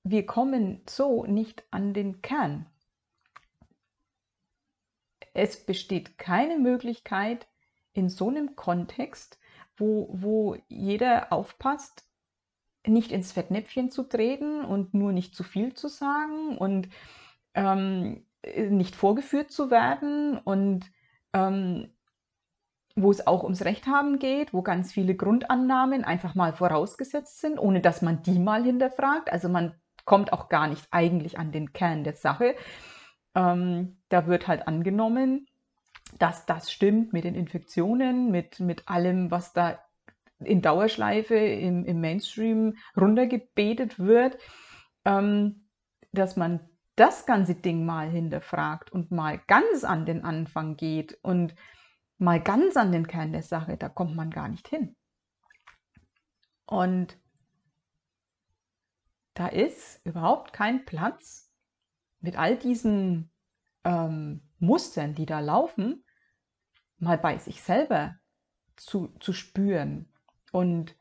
wir 0.02 0.26
kommen 0.26 0.82
so 0.88 1.24
nicht 1.26 1.64
an 1.70 1.94
den 1.94 2.22
Kern 2.22 2.71
es 5.34 5.64
besteht 5.64 6.18
keine 6.18 6.58
Möglichkeit 6.58 7.46
in 7.92 8.08
so 8.08 8.28
einem 8.28 8.56
Kontext, 8.56 9.38
wo, 9.76 10.08
wo 10.12 10.56
jeder 10.68 11.32
aufpasst, 11.32 12.04
nicht 12.86 13.12
ins 13.12 13.32
Fettnäpfchen 13.32 13.90
zu 13.90 14.02
treten 14.02 14.64
und 14.64 14.92
nur 14.94 15.12
nicht 15.12 15.34
zu 15.34 15.44
viel 15.44 15.74
zu 15.74 15.88
sagen 15.88 16.58
und 16.58 16.88
ähm, 17.54 18.26
nicht 18.56 18.96
vorgeführt 18.96 19.50
zu 19.50 19.70
werden 19.70 20.38
und 20.38 20.90
ähm, 21.32 21.92
wo 22.96 23.10
es 23.10 23.26
auch 23.26 23.44
ums 23.44 23.64
Recht 23.64 23.86
haben 23.86 24.18
geht, 24.18 24.52
wo 24.52 24.62
ganz 24.62 24.92
viele 24.92 25.14
Grundannahmen 25.14 26.04
einfach 26.04 26.34
mal 26.34 26.52
vorausgesetzt 26.52 27.40
sind, 27.40 27.58
ohne 27.58 27.80
dass 27.80 28.02
man 28.02 28.22
die 28.22 28.38
mal 28.38 28.64
hinterfragt. 28.64 29.32
Also 29.32 29.48
man 29.48 29.74
kommt 30.04 30.32
auch 30.32 30.48
gar 30.48 30.66
nicht 30.66 30.86
eigentlich 30.90 31.38
an 31.38 31.52
den 31.52 31.72
Kern 31.72 32.04
der 32.04 32.14
Sache. 32.14 32.54
Ähm, 33.34 33.98
da 34.08 34.26
wird 34.26 34.48
halt 34.48 34.66
angenommen, 34.68 35.46
dass 36.18 36.46
das 36.46 36.70
stimmt 36.70 37.12
mit 37.12 37.24
den 37.24 37.34
Infektionen, 37.34 38.30
mit, 38.30 38.60
mit 38.60 38.88
allem, 38.88 39.30
was 39.30 39.52
da 39.52 39.78
in 40.38 40.60
Dauerschleife 40.60 41.34
im, 41.36 41.84
im 41.84 42.00
Mainstream 42.00 42.76
runtergebetet 42.96 43.98
wird, 43.98 44.38
ähm, 45.04 45.68
dass 46.12 46.36
man 46.36 46.60
das 46.96 47.24
ganze 47.24 47.54
Ding 47.54 47.86
mal 47.86 48.10
hinterfragt 48.10 48.92
und 48.92 49.10
mal 49.10 49.40
ganz 49.46 49.84
an 49.84 50.04
den 50.04 50.24
Anfang 50.24 50.76
geht 50.76 51.18
und 51.22 51.54
mal 52.18 52.40
ganz 52.40 52.76
an 52.76 52.92
den 52.92 53.06
Kern 53.06 53.32
der 53.32 53.42
Sache, 53.42 53.76
da 53.76 53.88
kommt 53.88 54.14
man 54.14 54.30
gar 54.30 54.48
nicht 54.48 54.68
hin. 54.68 54.94
Und 56.66 57.18
da 59.34 59.46
ist 59.46 60.04
überhaupt 60.04 60.52
kein 60.52 60.84
Platz 60.84 61.51
mit 62.22 62.38
all 62.38 62.56
diesen 62.56 63.30
ähm, 63.84 64.40
Mustern, 64.58 65.14
die 65.14 65.26
da 65.26 65.40
laufen, 65.40 66.04
mal 66.98 67.18
bei 67.18 67.38
sich 67.38 67.62
selber 67.62 68.16
zu, 68.76 69.08
zu 69.20 69.32
spüren 69.32 70.08
und 70.52 70.96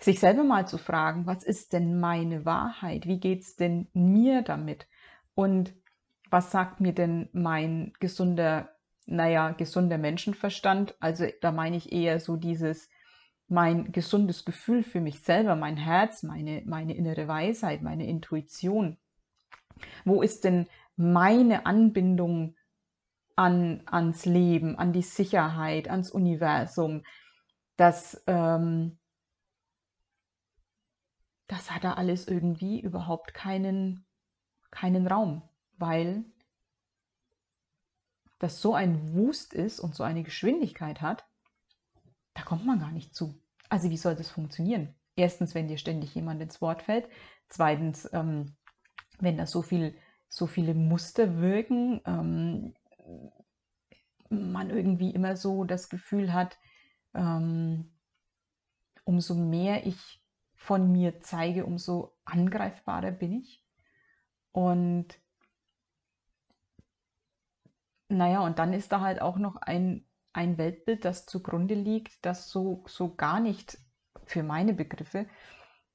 sich 0.00 0.18
selber 0.18 0.42
mal 0.42 0.66
zu 0.66 0.78
fragen, 0.78 1.26
was 1.26 1.44
ist 1.44 1.72
denn 1.72 2.00
meine 2.00 2.44
Wahrheit? 2.44 3.06
Wie 3.06 3.20
geht 3.20 3.42
es 3.42 3.56
denn 3.56 3.88
mir 3.92 4.42
damit? 4.42 4.88
Und 5.34 5.74
was 6.30 6.50
sagt 6.50 6.80
mir 6.80 6.92
denn 6.92 7.28
mein 7.32 7.92
gesunder, 8.00 8.70
naja, 9.06 9.50
gesunder 9.52 9.98
Menschenverstand? 9.98 10.96
Also 10.98 11.26
da 11.40 11.52
meine 11.52 11.76
ich 11.76 11.92
eher 11.92 12.18
so 12.18 12.36
dieses, 12.36 12.90
mein 13.48 13.92
gesundes 13.92 14.44
Gefühl 14.44 14.82
für 14.82 15.00
mich 15.00 15.20
selber, 15.20 15.54
mein 15.54 15.76
Herz, 15.76 16.22
meine, 16.22 16.62
meine 16.64 16.96
innere 16.96 17.28
Weisheit, 17.28 17.82
meine 17.82 18.06
Intuition. 18.06 18.96
Wo 20.04 20.22
ist 20.22 20.44
denn 20.44 20.66
meine 20.96 21.66
Anbindung 21.66 22.56
an, 23.36 23.82
ans 23.86 24.24
Leben, 24.26 24.78
an 24.78 24.92
die 24.92 25.02
Sicherheit, 25.02 25.88
ans 25.88 26.10
Universum? 26.10 27.04
Das, 27.76 28.22
ähm, 28.26 28.98
das 31.46 31.70
hat 31.70 31.84
da 31.84 31.94
alles 31.94 32.28
irgendwie 32.28 32.80
überhaupt 32.80 33.34
keinen, 33.34 34.06
keinen 34.70 35.06
Raum, 35.06 35.42
weil 35.78 36.24
das 38.38 38.60
so 38.60 38.74
ein 38.74 39.14
Wust 39.14 39.54
ist 39.54 39.78
und 39.78 39.94
so 39.94 40.02
eine 40.02 40.24
Geschwindigkeit 40.24 41.00
hat, 41.00 41.24
da 42.34 42.42
kommt 42.42 42.66
man 42.66 42.80
gar 42.80 42.90
nicht 42.90 43.14
zu. 43.14 43.40
Also 43.68 43.88
wie 43.90 43.96
soll 43.96 44.16
das 44.16 44.30
funktionieren? 44.30 44.94
Erstens, 45.14 45.54
wenn 45.54 45.68
dir 45.68 45.78
ständig 45.78 46.14
jemand 46.14 46.40
ins 46.42 46.60
Wort 46.60 46.82
fällt. 46.82 47.08
Zweitens, 47.48 48.08
ähm, 48.12 48.56
wenn 49.22 49.38
da 49.38 49.46
so, 49.46 49.62
viel, 49.62 49.96
so 50.28 50.46
viele 50.46 50.74
Muster 50.74 51.40
wirken, 51.40 52.00
ähm, 52.04 52.74
man 54.28 54.70
irgendwie 54.70 55.10
immer 55.10 55.36
so 55.36 55.64
das 55.64 55.88
Gefühl 55.88 56.32
hat, 56.32 56.58
ähm, 57.14 57.92
umso 59.04 59.34
mehr 59.34 59.86
ich 59.86 60.22
von 60.54 60.90
mir 60.90 61.20
zeige, 61.20 61.64
umso 61.66 62.16
angreifbarer 62.24 63.12
bin 63.12 63.32
ich. 63.32 63.64
Und 64.52 65.06
naja, 68.08 68.40
und 68.40 68.58
dann 68.58 68.72
ist 68.72 68.92
da 68.92 69.00
halt 69.00 69.20
auch 69.22 69.38
noch 69.38 69.56
ein, 69.56 70.06
ein 70.32 70.58
Weltbild, 70.58 71.04
das 71.04 71.26
zugrunde 71.26 71.74
liegt, 71.74 72.24
das 72.24 72.50
so, 72.50 72.84
so 72.86 73.14
gar 73.14 73.40
nicht 73.40 73.78
für 74.24 74.42
meine 74.42 74.74
Begriffe 74.74 75.26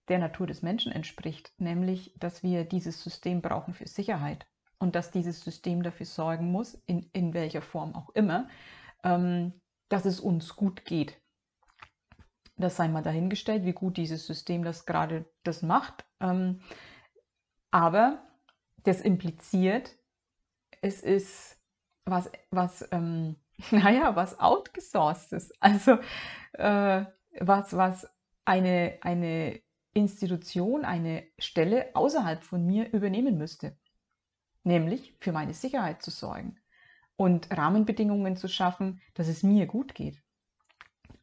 der 0.09 0.19
Natur 0.19 0.47
des 0.47 0.61
Menschen 0.61 0.91
entspricht, 0.91 1.51
nämlich, 1.57 2.13
dass 2.17 2.43
wir 2.43 2.63
dieses 2.63 3.03
System 3.03 3.41
brauchen 3.41 3.73
für 3.73 3.87
Sicherheit 3.87 4.47
und 4.79 4.95
dass 4.95 5.11
dieses 5.11 5.41
System 5.41 5.83
dafür 5.83 6.05
sorgen 6.05 6.51
muss, 6.51 6.75
in, 6.85 7.09
in 7.13 7.33
welcher 7.33 7.61
Form 7.61 7.95
auch 7.95 8.09
immer, 8.11 8.47
ähm, 9.03 9.53
dass 9.89 10.05
es 10.05 10.19
uns 10.19 10.55
gut 10.55 10.85
geht. 10.85 11.19
Das 12.55 12.75
sei 12.75 12.87
mal 12.87 13.03
dahingestellt, 13.03 13.65
wie 13.65 13.73
gut 13.73 13.97
dieses 13.97 14.25
System 14.25 14.63
das 14.63 14.85
gerade 14.85 15.25
das 15.43 15.61
macht. 15.61 16.05
Ähm, 16.19 16.61
aber 17.71 18.23
das 18.83 19.01
impliziert, 19.01 19.97
es 20.81 21.01
ist 21.01 21.59
was, 22.05 22.31
was 22.49 22.87
ähm, 22.91 23.35
naja, 23.71 24.15
was 24.15 24.39
outgesourced 24.39 25.33
ist. 25.33 25.53
Also 25.61 25.97
äh, 26.53 27.05
was, 27.39 27.75
was 27.75 28.07
eine, 28.45 28.97
eine 29.01 29.61
Institution, 29.97 30.85
eine 30.85 31.25
Stelle 31.39 31.89
außerhalb 31.95 32.43
von 32.43 32.65
mir 32.65 32.93
übernehmen 32.93 33.37
müsste. 33.37 33.75
Nämlich 34.63 35.15
für 35.19 35.31
meine 35.31 35.53
Sicherheit 35.53 36.01
zu 36.01 36.11
sorgen 36.11 36.59
und 37.15 37.49
Rahmenbedingungen 37.51 38.37
zu 38.37 38.47
schaffen, 38.47 39.01
dass 39.15 39.27
es 39.27 39.41
mir 39.43 39.65
gut 39.65 39.95
geht. 39.95 40.21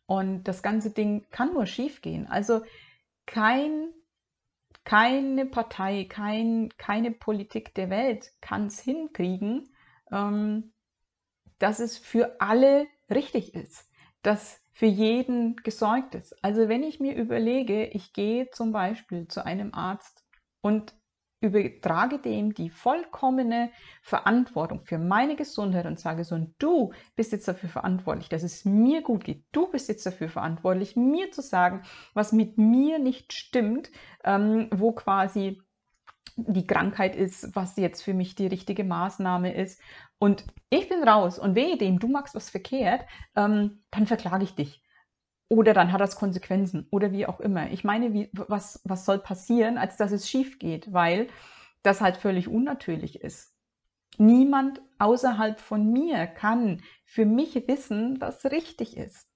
Und 0.07 0.45
das 0.45 0.63
ganze 0.63 0.91
Ding 0.91 1.25
kann 1.31 1.55
nur 1.55 1.67
schief 1.67 2.03
gehen. 2.03 2.27
Also 2.27 2.63
kein, 3.27 3.91
keine 4.85 5.47
Partei, 5.47 6.05
kein, 6.05 6.69
keine 6.77 7.13
Politik 7.13 7.75
der 7.75 7.91
Welt 7.91 8.33
kann 8.41 8.67
es 8.67 8.81
hinkriegen, 8.81 9.73
ähm, 10.11 10.73
dass 11.59 11.79
es 11.79 11.97
für 11.97 12.41
alle 12.41 12.87
richtig 13.09 13.55
ist, 13.55 13.89
dass 14.23 14.61
für 14.75 14.87
jeden 14.87 15.57
gesorgt 15.57 16.15
ist. 16.17 16.37
Also 16.45 16.69
wenn 16.69 16.83
ich 16.83 17.01
mir 17.01 17.15
überlege, 17.15 17.87
ich 17.87 18.13
gehe 18.13 18.51
zum 18.51 18.73
Beispiel 18.73 19.29
zu 19.29 19.47
einem 19.47 19.73
Arzt 19.73 20.25
und 20.61 20.95
übertrage 21.41 22.19
dem 22.19 22.55
die 22.55 22.71
vollkommene 22.71 23.71
Verantwortung 24.03 24.85
für 24.85 24.99
meine 24.99 25.37
Gesundheit 25.37 25.87
und 25.87 26.01
sage 26.01 26.25
so, 26.25 26.39
du 26.59 26.93
bist 27.17 27.33
jetzt 27.33 27.47
dafür 27.47 27.69
verantwortlich, 27.69 28.29
dass 28.29 28.43
es 28.43 28.65
mir 28.65 29.03
gut 29.03 29.25
geht. 29.25 29.45
Du 29.53 29.71
bist 29.71 29.89
jetzt 29.89 30.07
dafür 30.07 30.29
verantwortlich, 30.29 30.97
mir 30.97 31.31
zu 31.31 31.43
sagen, 31.43 31.83
was 32.15 32.33
mit 32.33 32.59
mir 32.59 32.99
nicht 32.99 33.33
stimmt, 33.33 33.91
ähm, 34.25 34.69
wo 34.73 34.93
quasi 34.93 35.61
die 36.37 36.67
Krankheit 36.67 37.15
ist, 37.15 37.55
was 37.55 37.77
jetzt 37.77 38.03
für 38.03 38.15
mich 38.15 38.35
die 38.35 38.47
richtige 38.47 38.83
Maßnahme 38.83 39.55
ist. 39.55 39.81
Und 40.25 40.47
ich 40.71 40.89
bin 40.89 41.07
raus 41.07 41.39
und 41.39 41.55
wehe 41.55 41.77
dem, 41.77 41.99
du 41.99 42.09
machst 42.09 42.35
was 42.35 42.49
verkehrt, 42.49 43.05
ähm, 43.37 43.83
dann 43.91 44.07
verklage 44.07 44.43
ich 44.43 44.55
dich. 44.55 44.83
Oder 45.51 45.75
dann 45.75 45.93
hat 45.93 46.01
das 46.01 46.17
Konsequenzen 46.17 46.89
oder 46.91 47.13
wie 47.13 47.27
auch 47.27 47.41
immer. 47.41 47.71
Ich 47.73 47.85
meine, 47.85 48.15
wie, 48.15 48.31
was, 48.33 48.81
was 48.85 49.05
soll 49.05 49.19
passieren, 49.19 49.77
als 49.77 49.99
dass 49.99 50.13
es 50.13 50.27
schief 50.27 50.59
geht, 50.59 50.95
weil 50.95 51.29
das 51.83 52.01
halt 52.01 52.17
völlig 52.17 52.49
unnatürlich 52.49 53.21
ist. 53.21 53.53
Niemand 54.17 54.81
außerhalb 54.99 55.61
von 55.61 55.93
mir 55.93 56.27
kann 56.27 56.81
für 57.05 57.27
mich 57.27 57.69
wissen, 57.69 58.19
was 58.19 58.47
richtig 58.47 58.97
ist. 58.97 59.29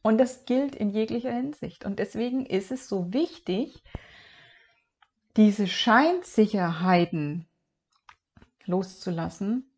Und 0.00 0.18
das 0.18 0.44
gilt 0.44 0.76
in 0.76 0.90
jeglicher 0.90 1.32
Hinsicht. 1.32 1.84
Und 1.84 1.98
deswegen 1.98 2.46
ist 2.46 2.70
es 2.70 2.88
so 2.88 3.12
wichtig, 3.12 3.82
diese 5.36 5.66
Scheinsicherheiten 5.66 7.48
loszulassen 8.64 9.69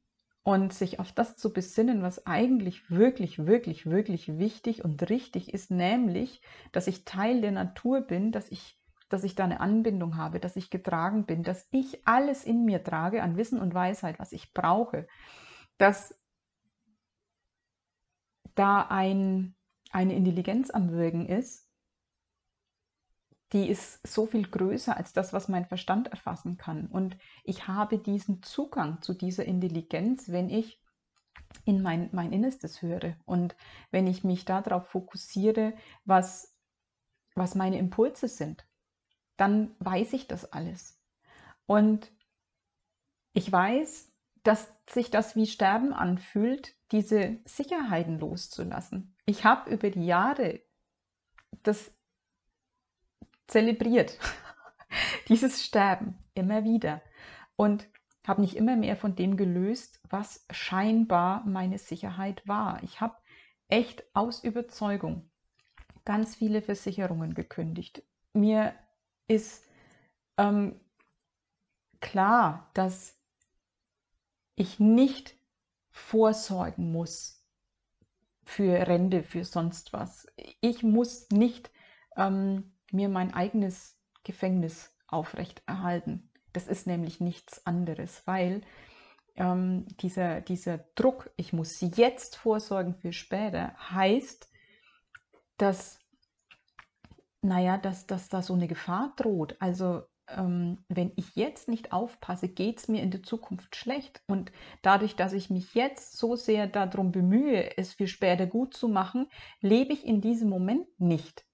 und 0.45 0.73
sich 0.73 0.99
auf 0.99 1.13
das 1.13 1.37
zu 1.37 1.53
besinnen, 1.53 2.03
was 2.03 2.27
eigentlich 2.27 2.91
wirklich, 2.91 3.47
wirklich, 3.47 3.87
wirklich 3.87 4.39
wichtig 4.39 4.85
und 4.85 5.09
richtig 5.09 5.55
ist, 5.55 5.71
nämlich, 5.71 6.43
dass 6.73 6.89
ich 6.89 7.05
Teil 7.05 7.41
der 7.41 7.53
Natur 7.53 8.01
bin, 8.01 8.33
dass 8.33 8.51
ich, 8.51 8.79
dass 9.09 9.23
ich 9.25 9.37
da 9.37 9.45
eine 9.45 9.61
Anbindung 9.61 10.17
habe, 10.17 10.41
dass 10.41 10.57
ich 10.57 10.71
getragen 10.71 11.27
bin, 11.27 11.45
dass 11.45 11.69
ich 11.71 12.07
alles 12.07 12.45
in 12.45 12.65
mir 12.65 12.83
trage 12.83 13.23
an 13.23 13.37
Wissen 13.37 13.61
und 13.61 13.73
Weisheit, 13.73 14.19
was 14.19 14.33
ich 14.33 14.53
brauche, 14.53 15.07
dass 15.79 16.19
da 18.57 18.83
ein, 18.89 19.55
eine 19.91 20.15
Intelligenz 20.15 20.71
am 20.71 20.91
Wirken 20.91 21.27
ist, 21.27 21.62
die 23.53 23.69
ist 23.69 24.07
so 24.07 24.27
viel 24.27 24.49
größer 24.49 24.97
als 24.97 25.13
das, 25.13 25.33
was 25.33 25.49
mein 25.49 25.67
Verstand 25.67 26.09
erfassen 26.09 26.57
kann. 26.57 26.87
Und 26.87 27.17
ich 27.45 27.69
habe 27.69 27.99
diesen 27.99 28.43
Zugang 28.43 29.03
zu 29.03 29.13
dieser 29.13 29.45
Intelligenz, 29.45 30.31
wenn 30.31 30.49
ich 30.49 30.81
in 31.65 31.83
mein, 31.83 32.09
mein 32.13 32.33
Innerstes 32.33 32.81
höre 32.81 33.17
und 33.25 33.55
wenn 33.91 34.07
ich 34.07 34.25
mich 34.25 34.45
darauf 34.45 34.89
fokussiere, 34.89 35.75
was, 36.05 36.57
was 37.35 37.55
meine 37.55 37.79
Impulse 37.79 38.29
sind, 38.29 38.67
dann 39.37 39.75
weiß 39.81 40.15
ich 40.15 40.27
das 40.27 40.51
alles. 40.53 40.99
Und 41.67 42.11
ich 43.35 43.51
weiß, 43.51 44.11
dass 44.43 44.73
sich 44.89 45.11
das 45.11 45.37
wie 45.37 45.47
Sterben 45.47 45.93
anfühlt, 45.93 46.75
diese 46.91 47.39
Sicherheiten 47.45 48.19
loszulassen. 48.19 49.15
Ich 49.27 49.45
habe 49.45 49.71
über 49.71 49.91
die 49.91 50.07
Jahre 50.07 50.61
das 51.63 51.93
zelebriert. 53.53 54.19
Dieses 55.29 55.65
Sterben 55.65 56.19
immer 56.35 56.65
wieder. 56.65 57.03
Und 57.57 57.87
habe 58.27 58.41
mich 58.41 58.57
immer 58.57 58.77
mehr 58.77 58.97
von 58.97 59.15
dem 59.15 59.37
gelöst, 59.37 60.01
was 60.09 60.47
scheinbar 60.51 61.45
meine 61.45 61.79
Sicherheit 61.79 62.47
war. 62.47 62.83
Ich 62.83 63.01
habe 63.01 63.17
echt 63.69 64.05
aus 64.15 64.43
Überzeugung 64.43 65.31
ganz 66.05 66.35
viele 66.35 66.63
Versicherungen 66.63 67.35
gekündigt. 67.35 68.03
Mir 68.33 68.75
ist 69.29 69.65
ähm, 70.37 70.81
klar, 72.01 72.71
dass 72.75 73.19
ich 74.55 74.79
nicht 74.79 75.35
vorsorgen 75.91 76.93
muss 76.93 77.45
für 78.45 78.87
Rente, 78.87 79.23
für 79.23 79.45
sonst 79.45 79.93
was. 79.93 80.27
Ich 80.61 80.83
muss 80.83 81.29
nicht 81.31 81.71
ähm, 82.17 82.72
mir 82.93 83.09
mein 83.09 83.35
eigenes 83.35 83.99
Gefängnis 84.25 84.95
aufrechterhalten. 85.09 86.31
Das 86.53 86.69
ist 86.69 86.87
nämlich 86.87 87.21
nichts 87.21 87.67
anderes, 87.67 88.23
weil 88.27 88.63
ähm, 89.37 89.87
dieser, 90.01 90.41
dieser 90.41 90.79
Druck, 90.95 91.31
ich 91.37 91.53
muss 91.53 91.81
jetzt 91.81 92.37
vorsorgen 92.37 92.95
für 92.95 93.13
später, 93.13 93.75
heißt, 93.91 94.51
dass, 95.57 95.99
naja, 97.41 97.79
dass, 97.79 98.07
dass 98.07 98.29
da 98.29 98.43
so 98.43 98.55
eine 98.55 98.69
Gefahr 98.69 99.15
droht. 99.17 99.57
Also 99.61 100.03
ähm, 100.29 100.85
wenn 100.89 101.13
ich 101.17 101.35
jetzt 101.35 101.69
nicht 101.69 101.93
aufpasse, 101.93 102.49
geht 102.49 102.79
es 102.79 102.89
mir 102.89 103.03
in 103.03 103.11
der 103.11 103.23
Zukunft 103.23 103.77
schlecht. 103.77 104.23
Und 104.27 104.53
dadurch, 104.83 105.17
dass 105.17 105.33
ich 105.33 105.51
mich 105.51 105.75
jetzt 105.75 106.19
so 106.19 106.37
sehr 106.37 106.67
darum 106.67 107.13
bemühe, 107.13 107.77
es 107.77 107.95
für 107.95 108.07
später 108.07 108.47
gut 108.47 108.75
zu 108.75 108.89
machen, 108.89 109.29
lebe 109.61 109.93
ich 109.93 110.07
in 110.07 110.21
diesem 110.21 110.49
Moment 110.49 110.89
nicht. 110.99 111.45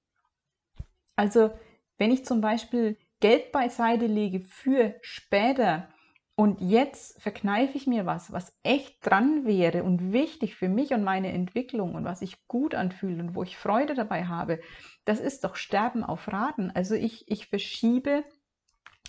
Also 1.18 1.50
wenn 1.98 2.12
ich 2.12 2.24
zum 2.24 2.40
Beispiel 2.40 2.96
Geld 3.18 3.50
beiseite 3.50 4.06
lege 4.06 4.38
für 4.38 4.94
später, 5.02 5.88
und 6.36 6.60
jetzt 6.60 7.20
verkneife 7.20 7.76
ich 7.76 7.88
mir 7.88 8.06
was, 8.06 8.30
was 8.30 8.56
echt 8.62 9.04
dran 9.04 9.44
wäre 9.44 9.82
und 9.82 10.12
wichtig 10.12 10.54
für 10.54 10.68
mich 10.68 10.92
und 10.92 11.02
meine 11.02 11.32
Entwicklung 11.32 11.96
und 11.96 12.04
was 12.04 12.20
sich 12.20 12.46
gut 12.46 12.76
anfühlt 12.76 13.18
und 13.18 13.34
wo 13.34 13.42
ich 13.42 13.56
Freude 13.56 13.94
dabei 13.94 14.26
habe. 14.26 14.60
Das 15.04 15.18
ist 15.18 15.42
doch 15.42 15.56
Sterben 15.56 16.04
auf 16.04 16.28
Raten. 16.28 16.70
Also 16.70 16.94
ich, 16.94 17.28
ich 17.28 17.48
verschiebe 17.48 18.22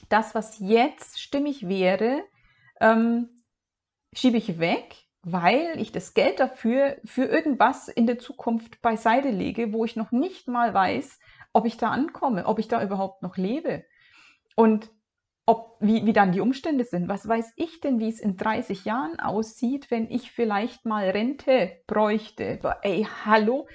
das, 0.10 0.34
was 0.34 0.58
jetzt 0.58 1.20
stimmig 1.20 1.68
wäre, 1.68 2.24
ähm, 2.82 3.30
schiebe 4.12 4.38
ich 4.38 4.58
weg, 4.58 4.96
weil 5.22 5.80
ich 5.80 5.92
das 5.92 6.16
Geld 6.16 6.40
dafür 6.40 6.98
für 7.06 7.26
irgendwas 7.26 7.90
in 7.90 8.08
der 8.08 8.18
Zukunft 8.18 8.82
beiseite 8.82 9.30
lege, 9.30 9.72
wo 9.72 9.86
ich 9.86 9.96
noch 9.96 10.12
nicht 10.12 10.48
mal 10.48 10.74
weiß, 10.74 11.20
ob 11.54 11.66
ich 11.66 11.78
da 11.78 11.90
ankomme, 11.90 12.46
ob 12.46 12.60
ich 12.60 12.68
da 12.68 12.84
überhaupt 12.84 13.22
noch 13.22 13.38
lebe. 13.38 13.84
Und 14.56 14.90
ob, 15.50 15.78
wie, 15.80 16.06
wie 16.06 16.14
dann 16.14 16.32
die 16.32 16.42
Umstände 16.42 16.84
sind. 16.84 17.08
Was 17.08 17.28
weiß 17.28 17.54
ich 17.56 17.82
denn, 17.82 18.00
wie 18.00 18.10
es 18.10 18.20
in 18.20 18.38
30 18.38 18.86
Jahren 18.86 19.20
aussieht, 19.20 19.90
wenn 19.90 20.10
ich 20.12 20.32
vielleicht 20.32 20.86
mal 20.86 21.10
Rente 21.10 21.82
bräuchte? 21.88 22.60
Ey, 22.84 23.08
hallo, 23.26 23.68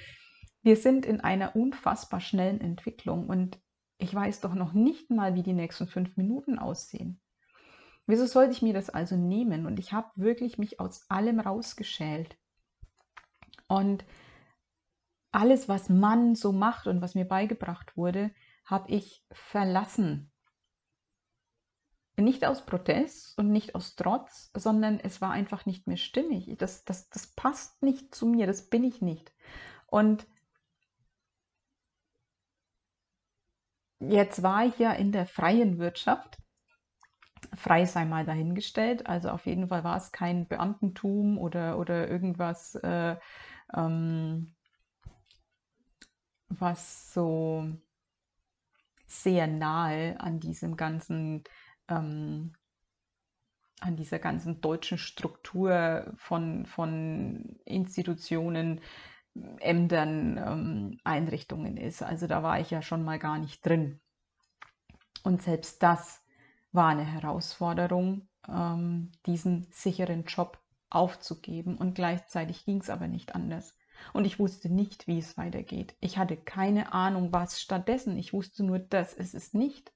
wir 0.63 0.77
sind 0.77 1.05
in 1.05 1.19
einer 1.19 1.53
unfassbar 1.55 2.21
schnellen 2.21 2.61
Entwicklung 2.61 3.27
und 3.27 3.59
ich 3.97 4.15
weiß 4.15 4.39
doch 4.39 4.53
noch 4.53 4.71
nicht 4.71 5.09
mal, 5.09 5.35
wie 5.35 5.43
die 5.43 5.53
nächsten 5.53 5.87
fünf 5.87 6.15
Minuten 6.15 6.59
aussehen. 6.59 7.19
Wieso 8.07 8.25
sollte 8.25 8.53
ich 8.53 8.61
mir 8.61 8.73
das 8.73 8.89
also 8.89 9.17
nehmen? 9.17 9.65
Und 9.65 9.77
ich 9.77 9.91
habe 9.91 10.09
wirklich 10.15 10.57
mich 10.57 10.79
aus 10.79 11.09
allem 11.09 11.41
rausgeschält. 11.41 12.37
Und 13.67 14.05
alles, 15.35 15.69
was 15.69 15.89
man 15.89 16.35
so 16.35 16.51
macht 16.51 16.87
und 16.87 17.01
was 17.01 17.15
mir 17.15 17.25
beigebracht 17.25 17.97
wurde, 17.97 18.31
habe 18.65 18.91
ich 18.91 19.23
verlassen 19.31 20.31
nicht 22.17 22.45
aus 22.45 22.65
Protest 22.65 23.37
und 23.37 23.51
nicht 23.51 23.75
aus 23.75 23.95
Trotz, 23.95 24.51
sondern 24.53 24.99
es 24.99 25.21
war 25.21 25.31
einfach 25.31 25.65
nicht 25.65 25.87
mehr 25.87 25.97
stimmig. 25.97 26.55
Das, 26.57 26.85
das, 26.85 27.09
das 27.09 27.27
passt 27.35 27.81
nicht 27.83 28.15
zu 28.15 28.25
mir, 28.25 28.47
das 28.47 28.69
bin 28.69 28.83
ich 28.83 29.01
nicht. 29.01 29.33
Und 29.87 30.25
jetzt 33.99 34.43
war 34.43 34.65
ich 34.65 34.77
ja 34.79 34.93
in 34.93 35.11
der 35.11 35.25
freien 35.25 35.77
Wirtschaft. 35.77 36.37
Frei 37.55 37.85
sei 37.85 38.05
mal 38.05 38.25
dahingestellt. 38.25 39.07
Also 39.07 39.29
auf 39.29 39.45
jeden 39.45 39.67
Fall 39.67 39.83
war 39.83 39.97
es 39.97 40.11
kein 40.11 40.47
Beamtentum 40.47 41.37
oder, 41.37 41.77
oder 41.77 42.09
irgendwas, 42.09 42.75
äh, 42.75 43.17
ähm, 43.75 44.54
was 46.59 47.13
so 47.13 47.67
sehr 49.07 49.47
nahe 49.47 50.19
an 50.19 50.39
diesem 50.39 50.75
ganzen 50.77 51.43
ähm, 51.87 52.53
an 53.81 53.95
dieser 53.95 54.19
ganzen 54.19 54.61
deutschen 54.61 54.97
Struktur 54.97 56.11
von, 56.17 56.65
von 56.65 57.59
Institutionen, 57.65 58.81
Ämtern, 59.59 60.37
ähm, 60.37 60.99
Einrichtungen 61.03 61.77
ist. 61.77 62.01
Also 62.01 62.25
da 62.25 62.41
war 62.41 62.59
ich 62.59 62.71
ja 62.71 62.81
schon 62.81 63.03
mal 63.03 63.19
gar 63.19 63.37
nicht 63.37 63.65
drin. 63.65 63.99
Und 65.23 65.41
selbst 65.41 65.83
das 65.83 66.23
war 66.71 66.89
eine 66.89 67.05
Herausforderung, 67.05 68.27
ähm, 68.47 69.11
diesen 69.25 69.67
sicheren 69.71 70.23
Job 70.23 70.59
aufzugeben. 70.89 71.77
Und 71.77 71.95
gleichzeitig 71.95 72.63
ging 72.65 72.79
es 72.79 72.89
aber 72.89 73.07
nicht 73.07 73.35
anders. 73.35 73.77
Und 74.13 74.25
ich 74.25 74.39
wusste 74.39 74.69
nicht, 74.69 75.07
wie 75.07 75.19
es 75.19 75.37
weitergeht. 75.37 75.95
Ich 75.99 76.17
hatte 76.17 76.37
keine 76.37 76.93
Ahnung, 76.93 77.31
was 77.31 77.61
stattdessen. 77.61 78.17
Ich 78.17 78.33
wusste 78.33 78.63
nur, 78.63 78.79
dass 78.79 79.13
es 79.13 79.33
ist 79.33 79.53
nicht 79.53 79.91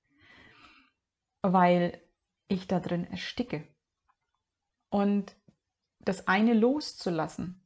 weil 1.41 2.01
ich 2.47 2.67
da 2.67 2.79
drin 2.79 3.05
ersticke. 3.05 3.67
Und 4.89 5.35
das 5.99 6.27
eine 6.27 6.53
loszulassen, 6.53 7.65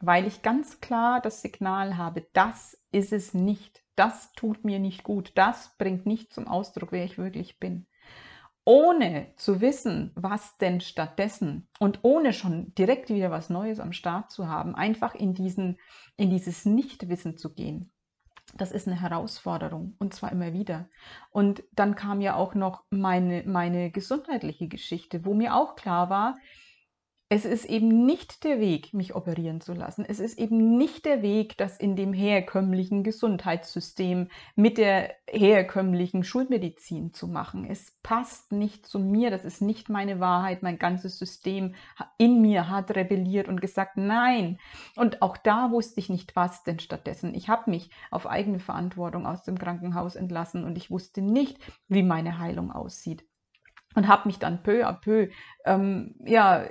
weil 0.00 0.26
ich 0.26 0.42
ganz 0.42 0.80
klar 0.80 1.20
das 1.20 1.42
Signal 1.42 1.96
habe, 1.96 2.26
das 2.32 2.80
ist 2.92 3.12
es 3.12 3.34
nicht, 3.34 3.82
das 3.96 4.32
tut 4.32 4.64
mir 4.64 4.78
nicht 4.78 5.02
gut, 5.02 5.32
das 5.34 5.76
bringt 5.76 6.06
nicht 6.06 6.32
zum 6.32 6.46
Ausdruck, 6.46 6.92
wer 6.92 7.04
ich 7.04 7.18
wirklich 7.18 7.58
bin. 7.58 7.86
Ohne 8.70 9.32
zu 9.34 9.60
wissen, 9.60 10.12
was 10.14 10.56
denn 10.58 10.80
stattdessen 10.80 11.68
und 11.80 11.98
ohne 12.02 12.32
schon 12.32 12.72
direkt 12.76 13.08
wieder 13.08 13.32
was 13.32 13.50
Neues 13.50 13.80
am 13.80 13.92
Start 13.92 14.30
zu 14.30 14.46
haben, 14.46 14.76
einfach 14.76 15.16
in, 15.16 15.34
diesen, 15.34 15.76
in 16.16 16.30
dieses 16.30 16.64
Nichtwissen 16.66 17.36
zu 17.36 17.52
gehen 17.52 17.90
das 18.56 18.72
ist 18.72 18.86
eine 18.88 19.00
Herausforderung 19.00 19.94
und 19.98 20.14
zwar 20.14 20.32
immer 20.32 20.52
wieder. 20.52 20.88
Und 21.30 21.62
dann 21.72 21.94
kam 21.94 22.20
ja 22.20 22.34
auch 22.34 22.54
noch 22.54 22.82
meine, 22.90 23.44
meine 23.46 23.90
gesundheitliche 23.90 24.68
Geschichte, 24.68 25.24
wo 25.24 25.34
mir 25.34 25.54
auch 25.54 25.76
klar 25.76 26.10
war, 26.10 26.36
es 27.32 27.44
ist 27.44 27.64
eben 27.66 28.06
nicht 28.06 28.42
der 28.42 28.58
Weg, 28.58 28.92
mich 28.92 29.14
operieren 29.14 29.60
zu 29.60 29.72
lassen. 29.72 30.04
Es 30.04 30.18
ist 30.18 30.36
eben 30.36 30.76
nicht 30.76 31.04
der 31.04 31.22
Weg, 31.22 31.56
das 31.56 31.78
in 31.78 31.94
dem 31.94 32.12
herkömmlichen 32.12 33.04
Gesundheitssystem 33.04 34.26
mit 34.56 34.78
der 34.78 35.14
herkömmlichen 35.28 36.24
Schulmedizin 36.24 37.14
zu 37.14 37.28
machen. 37.28 37.64
Es 37.70 37.96
passt 38.02 38.50
nicht 38.50 38.84
zu 38.84 38.98
mir, 38.98 39.30
das 39.30 39.44
ist 39.44 39.62
nicht 39.62 39.88
meine 39.88 40.18
Wahrheit. 40.18 40.64
Mein 40.64 40.80
ganzes 40.80 41.20
System 41.20 41.76
in 42.18 42.42
mir 42.42 42.68
hat 42.68 42.96
rebelliert 42.96 43.46
und 43.46 43.60
gesagt, 43.60 43.96
nein. 43.96 44.58
Und 44.96 45.22
auch 45.22 45.36
da 45.36 45.70
wusste 45.70 46.00
ich 46.00 46.08
nicht, 46.08 46.34
was 46.34 46.64
denn 46.64 46.80
stattdessen. 46.80 47.32
Ich 47.36 47.48
habe 47.48 47.70
mich 47.70 47.90
auf 48.10 48.26
eigene 48.26 48.58
Verantwortung 48.58 49.24
aus 49.24 49.44
dem 49.44 49.56
Krankenhaus 49.56 50.16
entlassen 50.16 50.64
und 50.64 50.76
ich 50.76 50.90
wusste 50.90 51.22
nicht, 51.22 51.58
wie 51.86 52.02
meine 52.02 52.40
Heilung 52.40 52.72
aussieht 52.72 53.24
und 53.94 54.08
habe 54.08 54.28
mich 54.28 54.38
dann 54.38 54.62
peu 54.62 54.86
à 54.86 54.92
peu 54.92 55.28
ähm, 55.64 56.14
ja, 56.24 56.64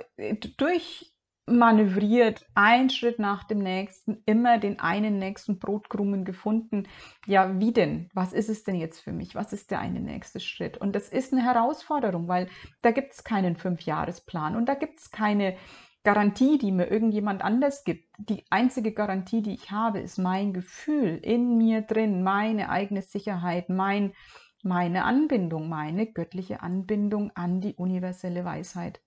durchmanövriert, 0.56 2.46
ein 2.54 2.90
Schritt 2.90 3.18
nach 3.18 3.44
dem 3.44 3.58
nächsten, 3.58 4.22
immer 4.26 4.58
den 4.58 4.80
einen 4.80 5.18
nächsten 5.18 5.58
Brotkrumen 5.58 6.24
gefunden. 6.24 6.88
Ja, 7.26 7.58
wie 7.60 7.72
denn? 7.72 8.08
Was 8.14 8.32
ist 8.32 8.48
es 8.48 8.64
denn 8.64 8.76
jetzt 8.76 9.00
für 9.00 9.12
mich? 9.12 9.34
Was 9.34 9.52
ist 9.52 9.70
der 9.70 9.80
eine 9.80 10.00
nächste 10.00 10.40
Schritt? 10.40 10.78
Und 10.78 10.94
das 10.94 11.08
ist 11.08 11.32
eine 11.32 11.42
Herausforderung, 11.42 12.28
weil 12.28 12.48
da 12.82 12.90
gibt 12.90 13.12
es 13.12 13.24
keinen 13.24 13.56
Fünfjahresplan 13.56 14.56
und 14.56 14.66
da 14.66 14.74
gibt 14.74 15.00
es 15.00 15.10
keine 15.10 15.56
Garantie, 16.02 16.56
die 16.56 16.72
mir 16.72 16.86
irgendjemand 16.90 17.42
anders 17.42 17.84
gibt. 17.84 18.08
Die 18.16 18.44
einzige 18.48 18.92
Garantie, 18.92 19.42
die 19.42 19.52
ich 19.52 19.70
habe, 19.70 20.00
ist 20.00 20.18
mein 20.18 20.54
Gefühl 20.54 21.20
in 21.22 21.58
mir 21.58 21.82
drin, 21.82 22.22
meine 22.22 22.70
eigene 22.70 23.02
Sicherheit, 23.02 23.68
mein 23.68 24.14
meine 24.62 25.04
Anbindung, 25.04 25.68
meine 25.68 26.06
göttliche 26.06 26.62
Anbindung 26.62 27.30
an 27.34 27.60
die 27.60 27.74
universelle 27.74 28.44
Weisheit. 28.44 29.00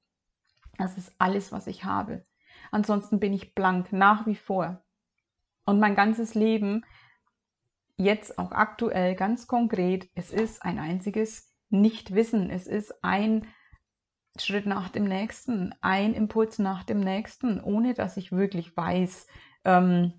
Das 0.77 0.97
ist 0.97 1.13
alles, 1.19 1.51
was 1.51 1.67
ich 1.67 1.83
habe. 1.83 2.23
Ansonsten 2.71 3.19
bin 3.19 3.33
ich 3.33 3.53
blank, 3.53 3.93
nach 3.93 4.25
wie 4.25 4.35
vor. 4.35 4.83
Und 5.65 5.79
mein 5.79 5.95
ganzes 5.95 6.33
Leben, 6.33 6.83
jetzt 7.97 8.37
auch 8.39 8.51
aktuell, 8.51 9.15
ganz 9.15 9.47
konkret, 9.47 10.09
es 10.15 10.31
ist 10.31 10.63
ein 10.63 10.79
einziges 10.79 11.53
Nichtwissen. 11.69 12.49
Es 12.49 12.67
ist 12.67 13.03
ein 13.03 13.47
Schritt 14.39 14.65
nach 14.65 14.89
dem 14.89 15.03
nächsten, 15.03 15.75
ein 15.81 16.13
Impuls 16.13 16.57
nach 16.57 16.83
dem 16.83 16.99
nächsten, 16.99 17.61
ohne 17.61 17.93
dass 17.93 18.17
ich 18.17 18.31
wirklich 18.31 18.75
weiß, 18.75 19.27
ähm, 19.65 20.13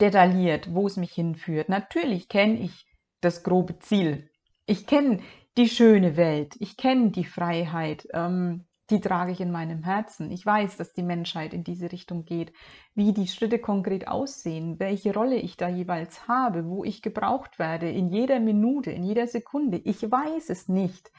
detailliert, 0.00 0.72
wo 0.72 0.86
es 0.86 0.96
mich 0.96 1.12
hinführt. 1.12 1.68
Natürlich 1.68 2.28
kenne 2.28 2.60
ich 2.60 2.86
das 3.20 3.42
grobe 3.42 3.78
Ziel. 3.78 4.30
Ich 4.66 4.86
kenne 4.86 5.20
die 5.56 5.68
schöne 5.68 6.16
Welt, 6.16 6.54
ich 6.58 6.76
kenne 6.76 7.10
die 7.10 7.24
Freiheit, 7.24 8.06
ähm, 8.12 8.64
die 8.90 9.00
trage 9.00 9.32
ich 9.32 9.40
in 9.40 9.52
meinem 9.52 9.84
Herzen. 9.84 10.30
Ich 10.30 10.44
weiß, 10.44 10.76
dass 10.76 10.92
die 10.92 11.02
Menschheit 11.02 11.54
in 11.54 11.62
diese 11.64 11.92
Richtung 11.92 12.24
geht, 12.24 12.52
wie 12.94 13.12
die 13.12 13.28
Schritte 13.28 13.58
konkret 13.58 14.08
aussehen, 14.08 14.80
welche 14.80 15.14
Rolle 15.14 15.36
ich 15.36 15.56
da 15.56 15.68
jeweils 15.68 16.26
habe, 16.26 16.66
wo 16.66 16.84
ich 16.84 17.02
gebraucht 17.02 17.58
werde, 17.58 17.88
in 17.88 18.08
jeder 18.08 18.40
Minute, 18.40 18.90
in 18.90 19.04
jeder 19.04 19.26
Sekunde. 19.26 19.78
Ich 19.84 20.02
weiß 20.02 20.50
es 20.50 20.68
nicht. 20.68 21.12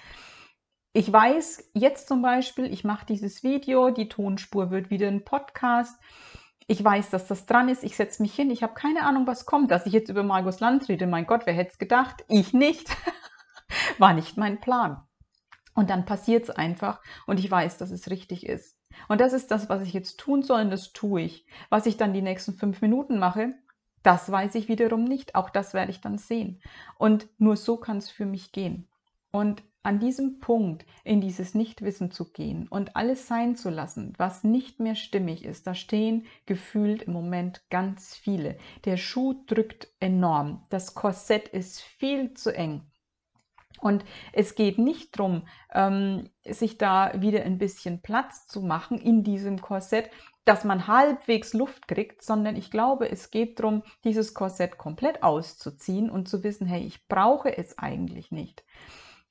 Ich 0.94 1.12
weiß 1.12 1.72
jetzt 1.74 2.10
zum 2.10 2.22
Beispiel, 2.22 2.72
ich 2.72 2.84
mache 2.84 3.06
dieses 3.06 3.44
Video, 3.44 3.92
die 3.92 4.10
Tonspur 4.10 4.72
wird 4.72 4.90
wieder 4.90 5.08
ein 5.08 5.24
Podcast. 5.24 5.98
Ich 6.72 6.82
weiß, 6.82 7.10
dass 7.10 7.28
das 7.28 7.46
dran 7.46 7.68
ist. 7.68 7.84
Ich 7.84 7.98
setze 7.98 8.22
mich 8.22 8.34
hin. 8.34 8.50
Ich 8.50 8.64
habe 8.64 8.76
keine 8.76 9.04
Ahnung, 9.04 9.28
was 9.28 9.46
kommt. 9.46 9.72
Dass 9.72 9.86
ich 9.86 9.92
jetzt 9.92 10.08
über 10.08 10.24
Margus 10.24 10.62
Land 10.62 10.88
rede, 10.88 11.06
mein 11.06 11.26
Gott, 11.26 11.42
wer 11.46 11.54
hätte 11.54 11.72
es 11.72 11.78
gedacht? 11.78 12.24
Ich 12.30 12.54
nicht. 12.54 12.96
War 13.98 14.14
nicht 14.14 14.38
mein 14.38 14.62
Plan. 14.62 15.06
Und 15.74 15.90
dann 15.90 16.06
passiert 16.06 16.44
es 16.44 16.50
einfach 16.50 17.02
und 17.28 17.42
ich 17.42 17.52
weiß, 17.52 17.78
dass 17.78 17.92
es 17.92 18.10
richtig 18.10 18.46
ist. 18.46 18.78
Und 19.10 19.20
das 19.20 19.34
ist 19.34 19.52
das, 19.52 19.68
was 19.68 19.82
ich 19.82 19.92
jetzt 19.92 20.18
tun 20.18 20.44
soll 20.44 20.62
und 20.62 20.70
das 20.70 20.94
tue 20.94 21.24
ich. 21.24 21.46
Was 21.70 21.88
ich 21.88 21.98
dann 21.98 22.14
die 22.14 22.22
nächsten 22.22 22.54
fünf 22.54 22.82
Minuten 22.82 23.20
mache, 23.20 23.54
das 24.02 24.32
weiß 24.32 24.56
ich 24.56 24.70
wiederum 24.70 25.04
nicht. 25.04 25.36
Auch 25.36 25.50
das 25.50 25.74
werde 25.74 25.92
ich 25.92 26.00
dann 26.00 26.18
sehen. 26.18 26.62
Und 26.98 27.28
nur 27.38 27.58
so 27.58 27.76
kann 27.76 27.98
es 27.98 28.10
für 28.10 28.26
mich 28.26 28.54
gehen. 28.54 28.88
Und 29.34 29.62
an 29.84 30.00
diesem 30.00 30.40
Punkt 30.40 30.86
in 31.04 31.22
dieses 31.22 31.56
Nichtwissen 31.56 32.12
zu 32.12 32.32
gehen 32.32 32.68
und 32.68 32.96
alles 32.96 33.28
sein 33.28 33.56
zu 33.56 33.70
lassen, 33.70 34.14
was 34.18 34.44
nicht 34.44 34.80
mehr 34.80 34.96
stimmig 34.96 35.44
ist, 35.44 35.66
da 35.66 35.74
stehen 35.74 36.26
gefühlt 36.46 37.04
im 37.04 37.14
Moment 37.14 37.64
ganz 37.70 38.16
viele. 38.16 38.58
Der 38.86 38.98
Schuh 38.98 39.44
drückt 39.48 39.88
enorm. 40.00 40.66
Das 40.70 40.94
Korsett 40.94 41.48
ist 41.48 41.82
viel 41.82 42.34
zu 42.34 42.56
eng. 42.56 42.84
Und 43.80 44.06
es 44.32 44.54
geht 44.54 44.78
nicht 44.78 45.18
darum, 45.18 45.48
ähm, 45.74 46.30
sich 46.46 46.78
da 46.78 47.20
wieder 47.20 47.42
ein 47.44 47.58
bisschen 47.58 48.02
Platz 48.02 48.46
zu 48.46 48.62
machen 48.62 49.00
in 49.00 49.24
diesem 49.24 49.60
Korsett, 49.60 50.12
dass 50.46 50.64
man 50.64 50.88
halbwegs 50.88 51.54
Luft 51.54 51.88
kriegt, 51.88 52.24
sondern 52.24 52.56
ich 52.56 52.72
glaube, 52.72 53.10
es 53.10 53.32
geht 53.32 53.60
darum, 53.60 53.84
dieses 54.04 54.34
Korsett 54.34 54.78
komplett 54.78 55.24
auszuziehen 55.24 56.10
und 56.10 56.28
zu 56.28 56.44
wissen, 56.44 56.68
hey, 56.68 56.84
ich 56.84 57.08
brauche 57.08 57.56
es 57.58 57.78
eigentlich 57.78 58.32
nicht, 58.32 58.64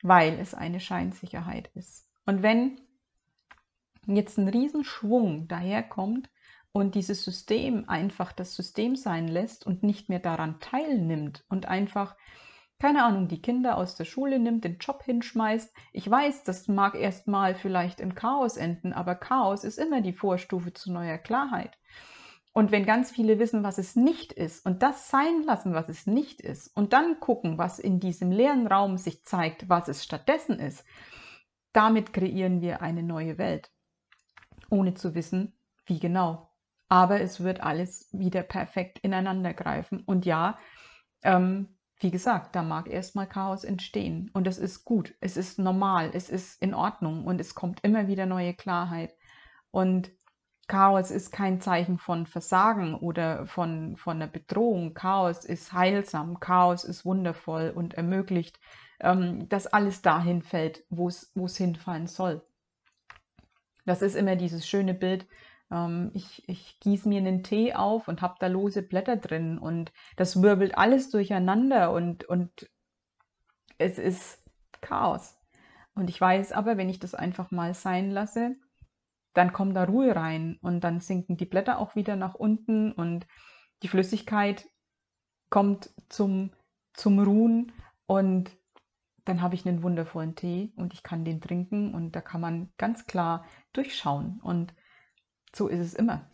weil 0.03 0.39
es 0.39 0.55
eine 0.55 0.81
Scheinsicherheit 0.81 1.71
ist. 1.75 2.09
Und 2.27 2.43
wenn 2.43 2.81
jetzt 4.07 4.39
ein 4.39 4.49
Riesenschwung 4.49 5.49
daherkommt 5.49 6.31
und 6.73 6.95
dieses 6.95 7.25
System 7.25 7.89
einfach 7.89 8.33
das 8.33 8.55
System 8.55 8.97
sein 8.97 9.29
lässt 9.29 9.67
und 9.67 9.83
nicht 9.83 10.09
mehr 10.09 10.21
daran 10.21 10.61
teilnimmt 10.61 11.45
und 11.49 11.67
einfach 11.67 12.17
keine 12.81 13.05
Ahnung, 13.05 13.29
die 13.29 13.43
Kinder 13.43 13.77
aus 13.77 13.95
der 13.95 14.07
Schule 14.07 14.39
nimmt, 14.39 14.65
den 14.65 14.79
Job 14.79 15.03
hinschmeißt. 15.05 15.71
Ich 15.93 16.11
weiß, 16.11 16.45
das 16.45 16.67
mag 16.67 16.95
erstmal 16.95 17.55
vielleicht 17.55 18.01
im 18.01 18.15
Chaos 18.15 18.57
enden, 18.57 18.95
aber 18.95 19.15
Chaos 19.17 19.65
ist 19.65 19.79
immer 19.79 20.01
die 20.01 20.15
Vorstufe 20.15 20.73
zu 20.73 20.91
neuer 20.91 21.19
Klarheit. 21.19 21.77
Und 22.53 22.73
wenn 22.73 22.85
ganz 22.85 23.11
viele 23.13 23.39
wissen, 23.39 23.63
was 23.63 23.79
es 23.79 23.95
nicht 23.95 24.33
ist 24.33 24.67
und 24.67 24.83
das 24.83 25.09
sein 25.09 25.43
lassen, 25.45 25.73
was 25.73 25.89
es 25.89 26.07
nicht 26.07 26.41
ist, 26.41 26.77
und 26.77 26.93
dann 26.93 27.21
gucken, 27.21 27.59
was 27.59 27.79
in 27.79 28.01
diesem 28.01 28.33
leeren 28.33 28.67
Raum 28.67 28.97
sich 28.99 29.25
zeigt, 29.25 29.69
was 29.69 29.89
es 29.89 30.03
stattdessen 30.03 30.59
ist, 30.59 30.85
damit 31.73 32.13
kreieren 32.13 32.61
wir 32.61 32.83
eine 32.83 33.05
neue 33.05 33.39
Welt, 33.39 33.71
ohne 34.69 34.95
zu 34.95 35.15
wissen, 35.15 35.57
wie 35.87 36.01
genau. 36.01 36.51
Aber 36.89 37.21
es 37.21 37.41
wird 37.41 37.63
alles 37.63 38.09
wieder 38.13 38.43
perfekt 38.43 38.99
ineinander 38.99 39.55
greifen. 39.55 40.01
Und 40.01 40.27
ja, 40.27 40.59
ähm, 41.23 41.77
wie 42.01 42.11
gesagt, 42.11 42.57
da 42.57 42.63
mag 42.63 42.89
erstmal 42.89 43.29
Chaos 43.29 43.63
entstehen 43.63 44.31
und 44.33 44.47
das 44.47 44.59
ist 44.59 44.85
gut, 44.85 45.15
es 45.21 45.37
ist 45.37 45.59
normal, 45.59 46.11
es 46.15 46.31
ist 46.31 46.61
in 46.61 46.75
Ordnung 46.75 47.27
und 47.27 47.41
es 47.41 47.55
kommt 47.55 47.81
immer 47.85 48.09
wieder 48.09 48.27
neue 48.27 48.55
Klarheit. 48.55 49.15
Und 49.71 50.11
Chaos 50.71 51.11
ist 51.11 51.33
kein 51.33 51.61
Zeichen 51.61 51.99
von 51.99 52.27
Versagen 52.27 52.95
oder 52.95 53.45
von, 53.47 53.97
von 53.97 54.17
einer 54.17 54.29
Bedrohung. 54.29 54.95
Chaos 54.95 55.45
ist 55.45 55.73
heilsam, 55.73 56.39
Chaos 56.39 56.85
ist 56.85 57.05
wundervoll 57.05 57.73
und 57.75 57.95
ermöglicht, 57.95 58.61
ähm, 59.01 59.49
dass 59.49 59.67
alles 59.67 60.01
dahin 60.01 60.43
fällt, 60.43 60.85
wo 60.89 61.09
es 61.09 61.57
hinfallen 61.57 62.07
soll. 62.07 62.43
Das 63.85 64.01
ist 64.01 64.15
immer 64.15 64.37
dieses 64.37 64.65
schöne 64.65 64.95
Bild, 64.95 65.27
ähm, 65.73 66.13
ich, 66.15 66.49
ich 66.49 66.79
gieße 66.79 67.09
mir 67.09 67.19
einen 67.19 67.43
Tee 67.43 67.75
auf 67.75 68.07
und 68.07 68.23
habe 68.23 68.37
da 68.39 68.47
lose 68.47 68.83
Blätter 68.83 69.17
drin 69.17 69.59
und 69.59 69.93
das 70.17 70.41
wirbelt 70.41 70.79
alles 70.79 71.11
durcheinander 71.11 71.93
und, 71.93 72.25
und 72.25 72.71
es 73.79 73.99
ist 73.99 74.39
Chaos. 74.81 75.37
Und 75.97 76.11
ich 76.11 76.21
weiß 76.21 76.53
aber, 76.53 76.77
wenn 76.77 76.89
ich 76.89 77.01
das 77.01 77.17
einfach 77.17 77.51
mal 77.51 77.75
sein 77.75 78.13
lasse, 78.13 78.55
dann 79.35 79.53
kommt 79.53 79.77
da 79.77 79.85
Ruhe 79.85 80.15
rein 80.15 80.59
und 80.63 80.81
dann 80.81 81.01
sinken 81.01 81.37
die 81.37 81.47
Blätter 81.47 81.79
auch 81.79 81.95
wieder 81.95 82.17
nach 82.17 82.35
unten 82.35 82.93
und 82.93 83.27
die 83.83 83.89
Flüssigkeit 83.89 84.69
kommt 85.49 85.91
zum, 86.09 86.51
zum 86.93 87.19
Ruhen 87.19 87.73
und 88.07 88.51
dann 89.25 89.43
habe 89.43 89.55
ich 89.55 89.67
einen 89.67 89.83
wundervollen 89.83 90.35
Tee 90.35 90.73
und 90.77 90.93
ich 90.93 91.03
kann 91.03 91.25
den 91.25 91.41
trinken 91.41 91.95
und 91.95 92.17
da 92.17 92.21
kann 92.21 92.41
man 92.41 92.73
ganz 92.79 93.07
klar 93.07 93.45
durchschauen. 93.73 94.41
Und 94.43 94.75
so 95.55 95.69
ist 95.69 95.81
es 95.81 95.95
immer. 95.95 96.29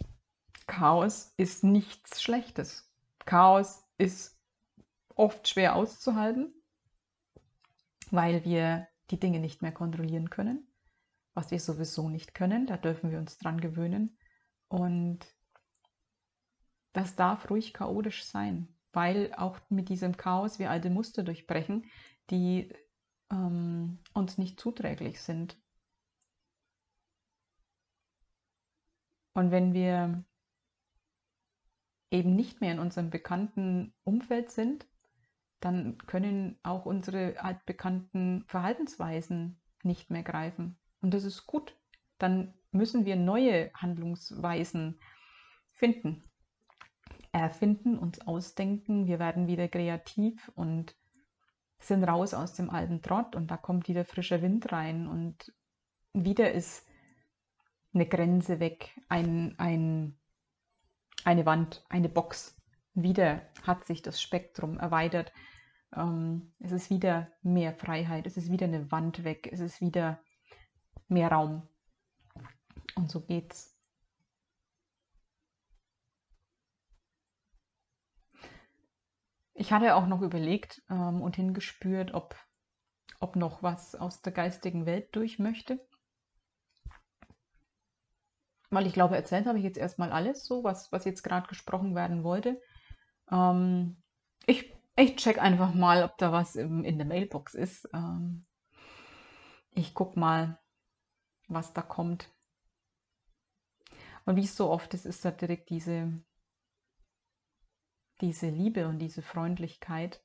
Chaos 0.67 1.35
ist 1.37 1.65
nichts 1.65 2.23
Schlechtes. 2.23 2.91
Chaos 3.25 3.85
ist 3.99 4.41
oft 5.15 5.49
schwer 5.49 5.77
auszuhalten, 5.77 6.55
weil 8.11 8.45
wir 8.45 8.89
die 9.11 9.21
Dinge 9.21 9.41
nicht 9.41 9.63
mehr 9.63 9.73
kontrollieren 9.73 10.31
können, 10.31 10.66
was 11.37 11.51
wir 11.51 11.61
sowieso 11.61 12.09
nicht 12.09 12.35
können. 12.35 12.66
Da 12.66 12.79
dürfen 12.79 13.11
wir 13.11 13.18
uns 13.18 13.38
dran 13.38 13.61
gewöhnen. 13.61 14.16
Und 14.68 15.18
das 16.94 17.14
darf 17.14 17.51
ruhig 17.51 17.75
chaotisch 17.75 18.25
sein, 18.25 18.75
weil 18.92 19.33
auch 19.35 19.61
mit 19.68 19.90
diesem 19.90 20.16
Chaos 20.16 20.59
wir 20.59 20.70
alte 20.70 20.88
Muster 20.88 21.22
durchbrechen, 21.22 21.85
die 22.31 22.72
ähm, 23.31 23.99
uns 24.14 24.38
nicht 24.38 24.59
zuträglich 24.59 25.20
sind. 25.20 25.59
Und 29.35 29.51
wenn 29.51 29.75
wir 29.75 30.25
eben 32.11 32.35
nicht 32.35 32.62
mehr 32.62 32.72
in 32.72 32.79
unserem 32.79 33.11
bekannten 33.11 33.92
Umfeld 34.05 34.51
sind, 34.51 34.87
dann 35.61 35.99
können 36.07 36.59
auch 36.62 36.87
unsere 36.87 37.38
altbekannten 37.42 38.44
Verhaltensweisen 38.46 39.61
nicht 39.83 40.11
mehr 40.11 40.22
greifen. 40.22 40.79
Und 41.01 41.15
das 41.15 41.25
ist 41.25 41.47
gut. 41.47 41.77
Dann 42.19 42.55
müssen 42.71 43.05
wir 43.05 43.17
neue 43.17 43.71
Handlungsweisen 43.75 44.99
finden, 45.73 46.25
erfinden, 47.33 47.99
uns 47.99 48.21
ausdenken. 48.21 49.07
Wir 49.07 49.19
werden 49.19 49.47
wieder 49.47 49.69
kreativ 49.69 50.51
und 50.55 50.95
sind 51.79 52.05
raus 52.05 52.35
aus 52.35 52.55
dem 52.55 52.71
alten 52.71 53.03
Trott 53.03 53.37
und 53.37 53.51
da 53.51 53.57
kommt 53.57 53.89
wieder 53.89 54.05
frischer 54.05 54.43
Wind 54.43 54.73
rein 54.73 55.07
und 55.07 55.53
wieder 56.13 56.53
ist 56.53 56.87
eine 57.93 58.07
Grenze 58.07 58.61
weg, 58.61 58.99
ein, 59.09 59.55
ein, 59.59 60.19
eine 61.25 61.47
Wand, 61.47 61.85
eine 61.89 62.09
Box. 62.09 62.57
Wieder 62.95 63.43
hat 63.63 63.85
sich 63.85 64.01
das 64.01 64.21
Spektrum 64.21 64.79
erweitert. 64.79 65.33
Ähm, 65.95 66.53
es 66.61 66.73
ist 66.73 66.91
wieder 66.91 67.31
mehr 67.43 67.75
Freiheit, 67.75 68.27
es 68.27 68.37
ist 68.37 68.51
wieder 68.51 68.67
eine 68.67 68.91
Wand 68.91 69.25
weg, 69.25 69.49
es 69.53 69.61
ist 69.61 69.81
wieder 69.81 70.19
mehr 71.09 71.31
Raum. 71.31 71.69
Und 72.97 73.11
so 73.11 73.21
geht's. 73.21 73.75
Ich 79.55 79.73
hatte 79.73 79.95
auch 79.95 80.07
noch 80.07 80.21
überlegt 80.21 80.83
ähm, 80.90 81.23
und 81.23 81.37
hingespürt, 81.37 82.12
ob, 82.14 82.37
ob 83.21 83.37
noch 83.37 83.62
was 83.62 83.95
aus 83.95 84.23
der 84.23 84.33
geistigen 84.33 84.87
Welt 84.87 85.14
durch 85.16 85.38
möchte 85.38 85.81
weil 88.71 88.87
ich 88.87 88.92
glaube, 88.92 89.16
erzählt 89.16 89.47
habe 89.47 89.59
ich 89.59 89.64
jetzt 89.64 89.79
erstmal 89.79 90.12
alles 90.12 90.45
so, 90.45 90.64
was, 90.64 90.90
was 90.92 91.05
jetzt 91.05 91.23
gerade 91.23 91.49
gesprochen 91.49 91.95
werden 91.95 92.25
wollte. 92.25 92.61
Ähm, 93.31 94.03
ich, 94.47 94.75
ich 94.97 95.16
check 95.16 95.38
einfach 95.40 95.75
mal, 95.75 96.03
ob 96.03 96.16
da 96.19 96.33
was 96.33 96.57
im, 96.57 96.85
in 96.85 96.99
der 96.99 97.07
Mailbox 97.07 97.55
ist. 97.55 97.88
Ähm, 97.92 98.47
ich 99.71 99.95
guck 99.95 100.16
mal, 100.16 100.59
was 101.49 101.73
da 101.73 101.83
kommt. 101.83 102.31
Und 104.25 104.37
wie 104.37 104.45
es 104.45 104.57
so 104.57 104.71
oft 104.71 104.93
ist, 104.95 105.07
ist 105.07 105.25
da 105.25 105.31
direkt 105.31 105.71
diese, 105.71 106.13
diese 108.21 108.49
Liebe 108.51 108.89
und 108.89 108.99
diese 108.99 109.23
Freundlichkeit, 109.23 110.25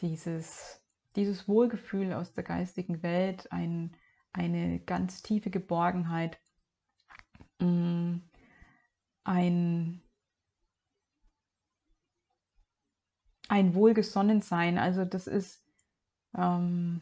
dieses, 0.00 0.82
dieses 1.16 1.48
Wohlgefühl 1.48 2.12
aus 2.12 2.34
der 2.34 2.44
geistigen 2.44 3.02
Welt, 3.02 3.50
ein, 3.52 3.96
eine 4.32 4.80
ganz 4.80 5.22
tiefe 5.22 5.50
Geborgenheit, 5.50 6.38
Mm, 7.60 8.20
ein, 9.24 10.02
ein 13.48 13.74
Wohlgesonnensein. 13.74 14.78
Also 14.78 15.04
das 15.04 15.26
ist, 15.26 15.64
ähm, 16.36 17.00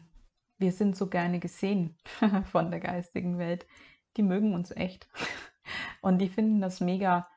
wir 0.57 0.71
sind 0.71 0.95
so 0.95 1.07
gerne 1.07 1.39
gesehen 1.39 1.97
von 2.51 2.71
der 2.71 2.79
geistigen 2.79 3.37
Welt. 3.37 3.67
Die 4.17 4.23
mögen 4.23 4.53
uns 4.53 4.71
echt. 4.71 5.07
Und 6.01 6.19
die 6.19 6.29
finden 6.29 6.61
das 6.61 6.79
mega, 6.79 7.27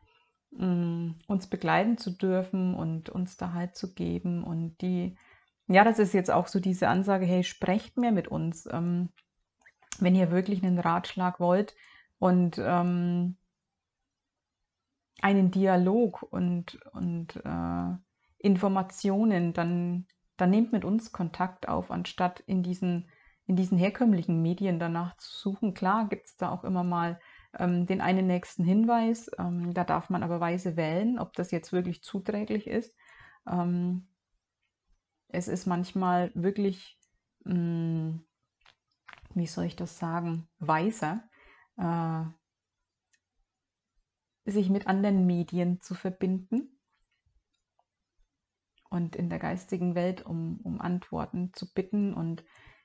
mm, 0.50 1.12
uns 1.26 1.46
begleiten 1.48 1.98
zu 1.98 2.10
dürfen 2.10 2.74
und 2.74 3.08
uns 3.08 3.36
da 3.36 3.52
halt 3.52 3.76
zu 3.76 3.94
geben. 3.94 4.44
Und 4.44 4.80
die, 4.80 5.16
ja, 5.66 5.84
das 5.84 5.98
ist 5.98 6.14
jetzt 6.14 6.30
auch 6.30 6.46
so 6.46 6.60
diese 6.60 6.88
Ansage, 6.88 7.26
hey, 7.26 7.44
sprecht 7.44 7.96
mehr 7.96 8.12
mit 8.12 8.28
uns. 8.28 8.66
Ähm, 8.70 9.10
wenn 10.00 10.14
ihr 10.14 10.30
wirklich 10.30 10.62
einen 10.62 10.78
Ratschlag 10.78 11.40
wollt 11.40 11.74
und 12.18 12.58
ähm, 12.58 13.36
einen 15.20 15.50
Dialog 15.50 16.22
und, 16.22 16.78
und 16.92 17.36
äh, 17.44 17.96
Informationen, 18.38 19.52
dann, 19.52 20.06
dann 20.38 20.50
nehmt 20.50 20.72
mit 20.72 20.84
uns 20.84 21.12
Kontakt 21.12 21.68
auf, 21.68 21.90
anstatt 21.90 22.40
in 22.40 22.62
diesen, 22.62 23.10
in 23.46 23.56
diesen 23.56 23.76
herkömmlichen 23.76 24.40
Medien 24.40 24.78
danach 24.78 25.16
zu 25.18 25.30
suchen. 25.30 25.74
Klar 25.74 26.08
gibt 26.08 26.26
es 26.26 26.36
da 26.36 26.50
auch 26.50 26.64
immer 26.64 26.84
mal 26.84 27.20
ähm, 27.58 27.86
den 27.86 28.00
einen 28.00 28.26
nächsten 28.26 28.64
Hinweis, 28.64 29.30
ähm, 29.38 29.74
da 29.74 29.84
darf 29.84 30.10
man 30.10 30.22
aber 30.22 30.40
weise 30.40 30.76
wählen, 30.76 31.18
ob 31.18 31.34
das 31.34 31.50
jetzt 31.50 31.72
wirklich 31.72 32.02
zuträglich 32.02 32.66
ist. 32.66 32.94
Ähm, 33.46 34.06
es 35.28 35.48
ist 35.48 35.66
manchmal 35.66 36.30
wirklich, 36.34 36.98
mh, 37.44 37.54
hm, 37.54 38.24
wie 39.34 39.46
soll 39.46 39.64
ich 39.64 39.76
das 39.76 39.98
sagen, 39.98 40.48
weiser, 40.58 41.22
äh, 41.76 42.24
sich 44.50 44.70
mit 44.70 44.86
anderen 44.86 45.26
Medien 45.26 45.80
zu 45.80 45.94
verbinden 45.94 46.77
und 48.90 49.16
in 49.16 49.28
der 49.30 49.38
geistigen 49.38 49.94
Welt 49.94 50.24
um, 50.24 50.60
um 50.62 50.80
Antworten 50.80 51.52
zu 51.54 51.72
bitten 51.72 52.14
und 52.14 52.44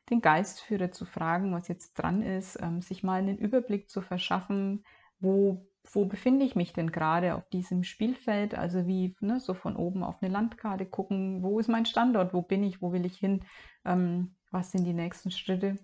den 0.09 0.21
Geistführer 0.21 0.91
zu 0.91 1.05
fragen, 1.05 1.53
was 1.53 1.67
jetzt 1.67 1.93
dran 1.93 2.21
ist, 2.21 2.59
ähm, 2.61 2.81
sich 2.81 3.03
mal 3.03 3.19
einen 3.19 3.37
Überblick 3.37 3.89
zu 3.89 4.01
verschaffen, 4.01 4.83
wo, 5.19 5.65
wo 5.91 6.05
befinde 6.05 6.45
ich 6.45 6.55
mich 6.55 6.73
denn 6.73 6.91
gerade 6.91 7.35
auf 7.35 7.47
diesem 7.49 7.83
Spielfeld, 7.83 8.55
also 8.55 8.85
wie 8.85 9.15
ne, 9.21 9.39
so 9.39 9.53
von 9.53 9.75
oben 9.77 10.03
auf 10.03 10.21
eine 10.21 10.31
Landkarte 10.31 10.85
gucken, 10.85 11.41
wo 11.41 11.59
ist 11.59 11.69
mein 11.69 11.85
Standort, 11.85 12.33
wo 12.33 12.41
bin 12.41 12.63
ich, 12.63 12.81
wo 12.81 12.91
will 12.91 13.05
ich 13.05 13.17
hin, 13.17 13.45
ähm, 13.85 14.35
was 14.51 14.71
sind 14.71 14.83
die 14.83 14.93
nächsten 14.93 15.31
Schritte 15.31 15.77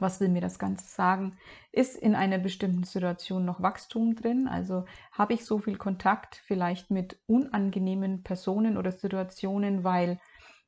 was 0.00 0.20
will 0.20 0.28
mir 0.28 0.40
das 0.40 0.58
Ganze 0.58 0.86
sagen? 0.88 1.38
Ist 1.72 1.96
in 1.96 2.14
einer 2.14 2.38
bestimmten 2.38 2.84
Situation 2.84 3.44
noch 3.44 3.62
Wachstum 3.62 4.14
drin? 4.16 4.48
Also 4.48 4.84
habe 5.12 5.34
ich 5.34 5.44
so 5.44 5.58
viel 5.58 5.76
Kontakt 5.76 6.36
vielleicht 6.46 6.90
mit 6.90 7.18
unangenehmen 7.26 8.22
Personen 8.22 8.76
oder 8.76 8.92
Situationen, 8.92 9.84
weil 9.84 10.18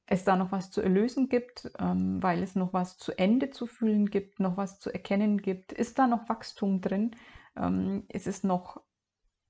es 0.07 0.25
da 0.25 0.37
noch 0.37 0.53
was 0.53 0.71
zu 0.71 0.81
erlösen 0.81 1.29
gibt, 1.29 1.71
ähm, 1.79 2.23
weil 2.23 2.43
es 2.43 2.55
noch 2.55 2.73
was 2.73 2.99
zu 2.99 3.17
Ende 3.19 3.51
zu 3.51 3.67
fühlen 3.67 4.11
gibt, 4.11 4.41
noch 4.41 4.57
was 4.57 4.81
zu 4.81 4.91
erkennen 4.91 5.43
gibt? 5.43 5.73
Ist 5.73 5.99
da 5.99 6.07
noch 6.07 6.29
Wachstum 6.29 6.81
drin? 6.81 7.15
Ähm, 7.57 8.05
ist 8.09 8.27
es 8.27 8.43
noch 8.43 8.81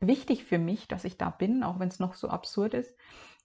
wichtig 0.01 0.45
für 0.45 0.59
mich, 0.59 0.89
dass 0.89 1.05
ich 1.05 1.17
da 1.17 1.31
bin, 1.31 1.63
auch 1.63 1.79
wenn 1.79 1.89
es 1.89 2.01
noch 2.01 2.15
so 2.15 2.29
absurd 2.29 2.75
ist? 2.75 2.95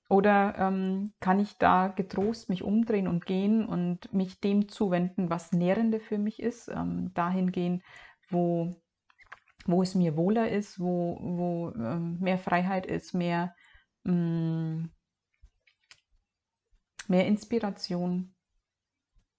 Oder 0.09 0.55
ähm, 0.57 1.13
kann 1.19 1.39
ich 1.39 1.57
da 1.57 1.87
getrost 1.87 2.49
mich 2.49 2.63
umdrehen 2.63 3.07
und 3.07 3.25
gehen 3.25 3.65
und 3.65 4.13
mich 4.13 4.39
dem 4.39 4.67
zuwenden, 4.67 5.29
was 5.29 5.53
Nährende 5.53 5.99
für 5.99 6.17
mich 6.17 6.41
ist, 6.41 6.67
ähm, 6.67 7.13
dahin 7.13 7.51
gehen, 7.51 7.83
wo, 8.29 8.75
wo 9.65 9.81
es 9.81 9.95
mir 9.95 10.17
wohler 10.17 10.49
ist, 10.49 10.79
wo, 10.79 11.17
wo 11.21 11.69
ähm, 11.75 12.19
mehr 12.19 12.37
Freiheit 12.37 12.85
ist, 12.85 13.13
mehr, 13.13 13.55
mh, 14.03 14.13
mm, 14.13 14.91
mehr 17.07 17.27
Inspiration, 17.27 18.35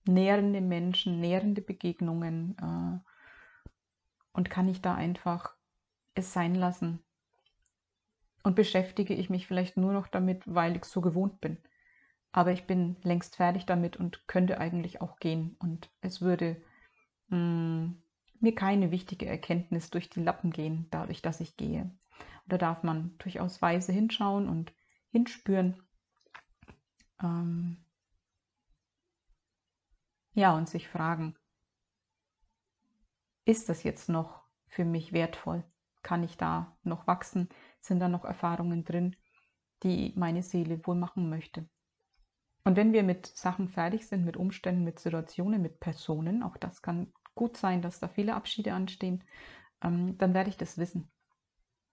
nährende 0.07 0.61
Menschen, 0.61 1.20
nährende 1.20 1.62
Begegnungen. 1.62 2.57
Äh, 2.59 3.11
und 4.33 4.50
kann 4.50 4.68
ich 4.68 4.83
da 4.83 4.94
einfach 4.94 5.55
es 6.14 6.33
sein 6.33 6.55
lassen, 6.55 7.04
und 8.44 8.54
beschäftige 8.54 9.14
ich 9.14 9.30
mich 9.30 9.46
vielleicht 9.46 9.76
nur 9.76 9.92
noch 9.92 10.07
damit, 10.07 10.42
weil 10.46 10.76
ich 10.76 10.85
so 10.85 11.00
gewohnt 11.00 11.40
bin. 11.40 11.59
Aber 12.30 12.52
ich 12.52 12.66
bin 12.66 12.96
längst 13.02 13.37
fertig 13.37 13.64
damit 13.64 13.96
und 13.96 14.28
könnte 14.28 14.59
eigentlich 14.59 15.00
auch 15.00 15.18
gehen. 15.18 15.57
Und 15.59 15.90
es 16.02 16.20
würde 16.20 16.62
mh, 17.28 17.38
mm, 17.38 18.02
mir 18.40 18.54
keine 18.54 18.90
wichtige 18.90 19.26
Erkenntnis 19.26 19.90
durch 19.90 20.11
die 20.11 20.22
Lappen 20.22 20.50
gehen, 20.50 20.87
dadurch, 20.90 21.22
dass 21.22 21.40
ich 21.40 21.57
gehe. 21.57 21.90
da 22.46 22.59
darf 22.59 22.83
man 22.83 23.16
durchaus 23.18 23.62
weise 23.62 23.92
hinschauen 23.92 24.48
und 24.48 24.74
hinspüren. 25.11 25.83
Ähm, 27.22 27.78
ja, 30.35 30.54
und 30.54 30.68
sich 30.68 30.88
fragen, 30.88 31.35
ist 33.46 33.70
das 33.70 33.83
jetzt 33.85 34.11
noch 34.11 34.42
für 34.66 34.85
mich 34.85 35.14
wertvoll? 35.14 35.64
Kann 36.02 36.22
ich 36.22 36.37
da 36.37 36.76
noch 36.83 37.07
wachsen? 37.07 37.48
Sind 37.87 38.01
da 38.01 38.09
noch 38.09 38.25
Erfahrungen 38.25 38.85
drin, 38.85 39.16
die 39.83 40.12
meine 40.16 40.42
Seele 40.42 40.85
wohl 40.87 40.94
machen 40.97 41.29
möchte. 41.29 41.68
Und 42.64 42.77
wenn 42.77 42.92
wir 42.92 43.03
mit 43.03 43.27
Sachen 43.27 43.68
fertig 43.68 44.07
sind, 44.07 44.25
mit 44.25 44.37
Umständen, 44.37 44.85
mit 44.85 44.99
Situationen, 44.99 45.61
mit 45.61 45.81
Personen, 45.81 46.42
auch 46.42 46.57
das 46.57 46.81
kann 46.81 47.12
gut 47.35 47.57
sein, 47.57 47.83
dass 47.83 48.01
da 48.01 48.09
viele 48.09 48.35
Abschiede 48.35 48.73
anstehen, 48.73 49.23
ähm, 49.83 50.16
dann 50.16 50.33
werde 50.33 50.49
ich 50.49 50.57
das 50.57 50.79
wissen. 50.79 51.11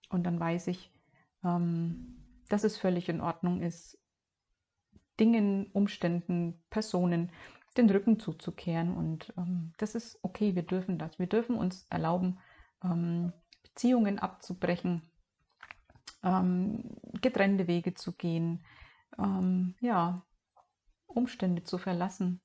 Und 0.09 0.23
dann 0.23 0.39
weiß 0.39 0.67
ich, 0.67 0.93
ähm, 1.43 2.23
dass 2.47 2.63
es 2.63 2.77
völlig 2.77 3.09
in 3.09 3.21
Ordnung 3.21 3.61
ist, 3.61 3.97
Dingen, 5.19 5.67
Umständen, 5.73 6.63
Personen 6.69 7.31
den 7.77 7.89
Rücken 7.89 8.19
zuzukehren. 8.19 8.95
Und 8.95 9.33
ähm, 9.37 9.73
das 9.77 9.95
ist 9.95 10.19
okay, 10.21 10.55
wir 10.55 10.63
dürfen 10.63 10.97
das. 10.97 11.19
Wir 11.19 11.27
dürfen 11.27 11.55
uns 11.55 11.85
erlauben, 11.89 12.39
ähm, 12.83 13.33
Beziehungen 13.63 14.19
abzubrechen, 14.19 15.01
ähm, 16.23 16.97
getrennte 17.21 17.67
Wege 17.67 17.93
zu 17.93 18.13
gehen, 18.13 18.63
ähm, 19.17 19.75
ja, 19.81 20.25
Umstände 21.07 21.63
zu 21.63 21.77
verlassen. 21.77 22.41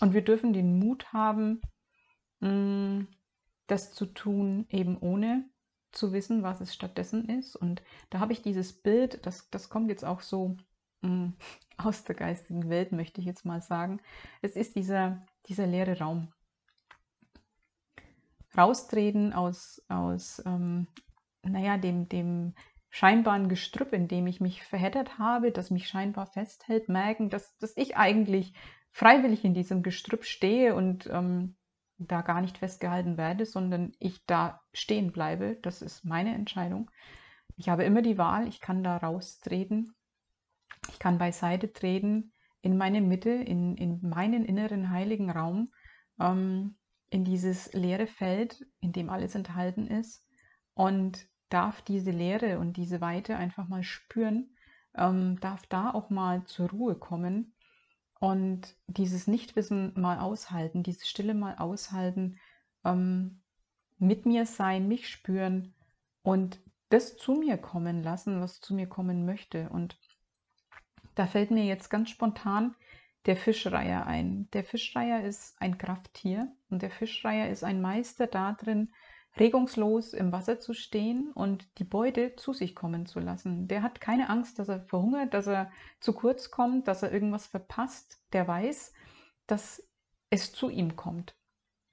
Und 0.00 0.12
wir 0.12 0.22
dürfen 0.22 0.52
den 0.52 0.78
Mut 0.78 1.12
haben, 1.12 1.60
mh, 2.40 2.50
mm, 2.50 3.08
das 3.66 3.92
zu 3.92 4.06
tun, 4.06 4.66
eben 4.68 4.98
ohne 4.98 5.48
zu 5.92 6.12
wissen, 6.12 6.42
was 6.42 6.60
es 6.60 6.74
stattdessen 6.74 7.28
ist. 7.28 7.56
Und 7.56 7.82
da 8.10 8.20
habe 8.20 8.32
ich 8.32 8.42
dieses 8.42 8.82
Bild, 8.82 9.24
das, 9.26 9.48
das 9.50 9.70
kommt 9.70 9.88
jetzt 9.88 10.04
auch 10.04 10.20
so 10.20 10.56
mh, 11.02 11.08
mm, 11.08 11.36
aus 11.78 12.04
der 12.04 12.14
geistigen 12.14 12.68
Welt, 12.68 12.92
möchte 12.92 13.20
ich 13.20 13.26
jetzt 13.26 13.44
mal 13.44 13.62
sagen. 13.62 14.00
Es 14.42 14.56
ist 14.56 14.76
dieser, 14.76 15.24
dieser 15.46 15.66
leere 15.66 15.98
Raum 15.98 16.32
raustreten 18.56 19.32
aus, 19.32 19.82
aus 19.88 20.42
ähm, 20.46 20.86
naja, 21.42 21.78
dem, 21.78 22.08
dem 22.08 22.54
scheinbaren 22.90 23.48
Gestrüpp, 23.48 23.92
in 23.92 24.08
dem 24.08 24.26
ich 24.26 24.40
mich 24.40 24.62
verheddert 24.62 25.18
habe, 25.18 25.52
das 25.52 25.70
mich 25.70 25.88
scheinbar 25.88 26.26
festhält, 26.26 26.88
merken, 26.88 27.30
dass, 27.30 27.56
dass 27.58 27.76
ich 27.76 27.96
eigentlich 27.96 28.54
freiwillig 28.90 29.44
in 29.44 29.54
diesem 29.54 29.82
Gestrüpp 29.82 30.24
stehe 30.24 30.74
und 30.74 31.06
ähm, 31.12 31.56
da 31.98 32.22
gar 32.22 32.40
nicht 32.40 32.58
festgehalten 32.58 33.16
werde, 33.16 33.46
sondern 33.46 33.92
ich 33.98 34.24
da 34.26 34.60
stehen 34.72 35.12
bleibe. 35.12 35.58
Das 35.62 35.82
ist 35.82 36.04
meine 36.04 36.34
Entscheidung. 36.34 36.90
Ich 37.56 37.68
habe 37.68 37.84
immer 37.84 38.02
die 38.02 38.18
Wahl, 38.18 38.48
ich 38.48 38.60
kann 38.60 38.82
da 38.82 38.96
raustreten, 38.96 39.94
ich 40.90 40.98
kann 40.98 41.18
beiseite 41.18 41.72
treten 41.72 42.32
in 42.60 42.76
meine 42.76 43.00
Mitte, 43.00 43.30
in, 43.30 43.76
in 43.76 44.00
meinen 44.02 44.44
inneren 44.44 44.90
heiligen 44.90 45.30
Raum. 45.30 45.72
Ähm, 46.20 46.76
in 47.10 47.24
dieses 47.24 47.72
leere 47.72 48.06
Feld, 48.06 48.66
in 48.80 48.92
dem 48.92 49.10
alles 49.10 49.34
enthalten 49.34 49.86
ist 49.86 50.24
und 50.74 51.26
darf 51.48 51.82
diese 51.82 52.10
Leere 52.10 52.58
und 52.58 52.76
diese 52.76 53.00
Weite 53.00 53.36
einfach 53.36 53.68
mal 53.68 53.82
spüren, 53.82 54.50
ähm, 54.96 55.38
darf 55.40 55.66
da 55.66 55.92
auch 55.92 56.10
mal 56.10 56.44
zur 56.44 56.70
Ruhe 56.70 56.96
kommen 56.96 57.54
und 58.18 58.74
dieses 58.86 59.26
Nichtwissen 59.26 59.92
mal 60.00 60.18
aushalten, 60.18 60.82
diese 60.82 61.06
Stille 61.06 61.34
mal 61.34 61.56
aushalten, 61.58 62.38
ähm, 62.84 63.42
mit 63.98 64.26
mir 64.26 64.46
sein, 64.46 64.88
mich 64.88 65.08
spüren 65.08 65.74
und 66.22 66.60
das 66.88 67.16
zu 67.16 67.34
mir 67.34 67.58
kommen 67.58 68.02
lassen, 68.02 68.40
was 68.40 68.60
zu 68.60 68.74
mir 68.74 68.86
kommen 68.86 69.24
möchte. 69.26 69.68
Und 69.70 69.98
da 71.14 71.26
fällt 71.26 71.50
mir 71.50 71.64
jetzt 71.64 71.88
ganz 71.88 72.10
spontan 72.10 72.74
der 73.26 73.36
Fischreiher 73.36 74.06
ein. 74.06 74.48
Der 74.52 74.64
Fischreiher 74.64 75.24
ist 75.24 75.60
ein 75.60 75.78
Krafttier 75.78 76.52
und 76.70 76.82
der 76.82 76.90
Fischreiher 76.90 77.50
ist 77.50 77.64
ein 77.64 77.80
Meister 77.80 78.26
darin, 78.26 78.92
regungslos 79.38 80.14
im 80.14 80.32
Wasser 80.32 80.60
zu 80.60 80.72
stehen 80.72 81.32
und 81.32 81.78
die 81.78 81.84
Beute 81.84 82.36
zu 82.36 82.52
sich 82.52 82.74
kommen 82.74 83.04
zu 83.06 83.20
lassen. 83.20 83.68
Der 83.68 83.82
hat 83.82 84.00
keine 84.00 84.30
Angst, 84.30 84.58
dass 84.58 84.68
er 84.68 84.80
verhungert, 84.80 85.34
dass 85.34 85.46
er 85.46 85.70
zu 86.00 86.14
kurz 86.14 86.50
kommt, 86.50 86.88
dass 86.88 87.02
er 87.02 87.12
irgendwas 87.12 87.46
verpasst. 87.46 88.22
Der 88.32 88.48
weiß, 88.48 88.94
dass 89.46 89.86
es 90.30 90.52
zu 90.52 90.70
ihm 90.70 90.96
kommt. 90.96 91.36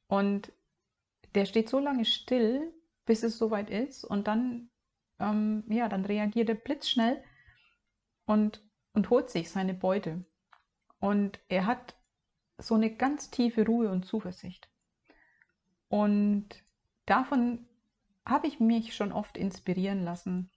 Und 0.07 0.53
der 1.35 1.45
steht 1.45 1.67
so 1.67 1.79
lange 1.79 2.05
still, 2.05 2.73
bis 3.05 3.23
es 3.23 3.37
soweit 3.37 3.69
ist 3.69 4.05
und 4.05 4.27
dann, 4.27 4.69
ähm, 5.19 5.65
ja, 5.67 5.89
dann 5.89 6.05
reagiert 6.05 6.47
er 6.49 6.55
blitzschnell 6.55 7.21
und 8.25 8.61
und 8.93 9.09
holt 9.09 9.29
sich 9.29 9.49
seine 9.49 9.73
Beute. 9.73 10.23
Und 11.03 11.41
er 11.49 11.65
hat 11.65 11.97
so 12.57 12.75
eine 12.75 12.89
ganz 12.89 13.29
tiefe 13.29 13.65
Ruhe 13.65 13.91
und 13.91 14.05
Zuversicht. 14.05 14.69
Und 15.89 16.47
davon 17.05 17.67
habe 18.25 18.47
ich 18.47 18.61
mich 18.61 18.95
schon 18.95 19.11
oft 19.11 19.35
inspirieren 19.35 20.01
lassen. 20.05 20.49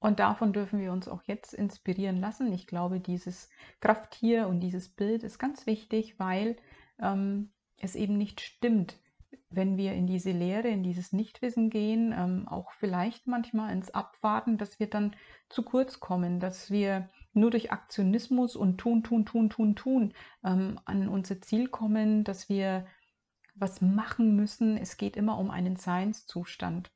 Und 0.00 0.18
davon 0.18 0.52
dürfen 0.52 0.80
wir 0.80 0.90
uns 0.90 1.06
auch 1.06 1.22
jetzt 1.22 1.54
inspirieren 1.54 2.18
lassen. 2.18 2.52
Ich 2.52 2.66
glaube, 2.66 2.98
dieses 2.98 3.48
Krafttier 3.78 4.48
und 4.48 4.58
dieses 4.58 4.88
Bild 4.88 5.22
ist 5.22 5.38
ganz 5.38 5.64
wichtig, 5.66 6.18
weil 6.18 6.56
ähm, 6.98 7.52
es 7.76 7.94
eben 7.94 8.18
nicht 8.18 8.40
stimmt, 8.40 8.98
wenn 9.50 9.76
wir 9.76 9.92
in 9.92 10.08
diese 10.08 10.32
Lehre, 10.32 10.66
in 10.66 10.82
dieses 10.82 11.12
Nichtwissen 11.12 11.70
gehen, 11.70 12.12
ähm, 12.12 12.48
auch 12.48 12.72
vielleicht 12.72 13.28
manchmal 13.28 13.72
ins 13.72 13.92
Abwarten, 13.92 14.58
dass 14.58 14.80
wir 14.80 14.90
dann 14.90 15.14
zu 15.48 15.62
kurz 15.62 16.00
kommen, 16.00 16.40
dass 16.40 16.72
wir 16.72 17.08
nur 17.32 17.50
durch 17.50 17.72
Aktionismus 17.72 18.56
und 18.56 18.78
tun, 18.78 19.02
tun, 19.02 19.24
tun, 19.24 19.50
tun, 19.50 19.76
tun 19.76 20.14
ähm, 20.44 20.80
an 20.84 21.08
unser 21.08 21.40
Ziel 21.40 21.68
kommen, 21.68 22.24
dass 22.24 22.48
wir 22.48 22.86
was 23.54 23.80
machen 23.80 24.36
müssen. 24.36 24.76
Es 24.76 24.96
geht 24.96 25.16
immer 25.16 25.38
um 25.38 25.50
einen 25.50 25.76
Seinszustand. 25.76 26.90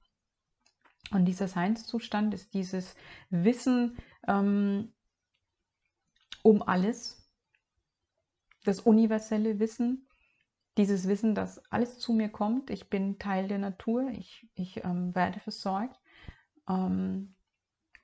Und 1.10 1.26
dieser 1.26 1.48
Seinszustand 1.48 2.32
ist 2.34 2.54
dieses 2.54 2.94
Wissen 3.30 3.98
ähm, 4.26 4.92
um 6.42 6.62
alles, 6.62 7.28
das 8.64 8.80
universelle 8.80 9.58
Wissen, 9.58 10.08
dieses 10.78 11.06
Wissen, 11.08 11.34
dass 11.34 11.58
alles 11.70 11.98
zu 11.98 12.12
mir 12.12 12.28
kommt. 12.28 12.70
Ich 12.70 12.88
bin 12.88 13.18
Teil 13.18 13.48
der 13.48 13.58
Natur, 13.58 14.08
ich, 14.12 14.48
ich 14.54 14.84
ähm, 14.84 15.14
werde 15.14 15.40
versorgt. 15.40 16.00
Ähm, 16.68 17.34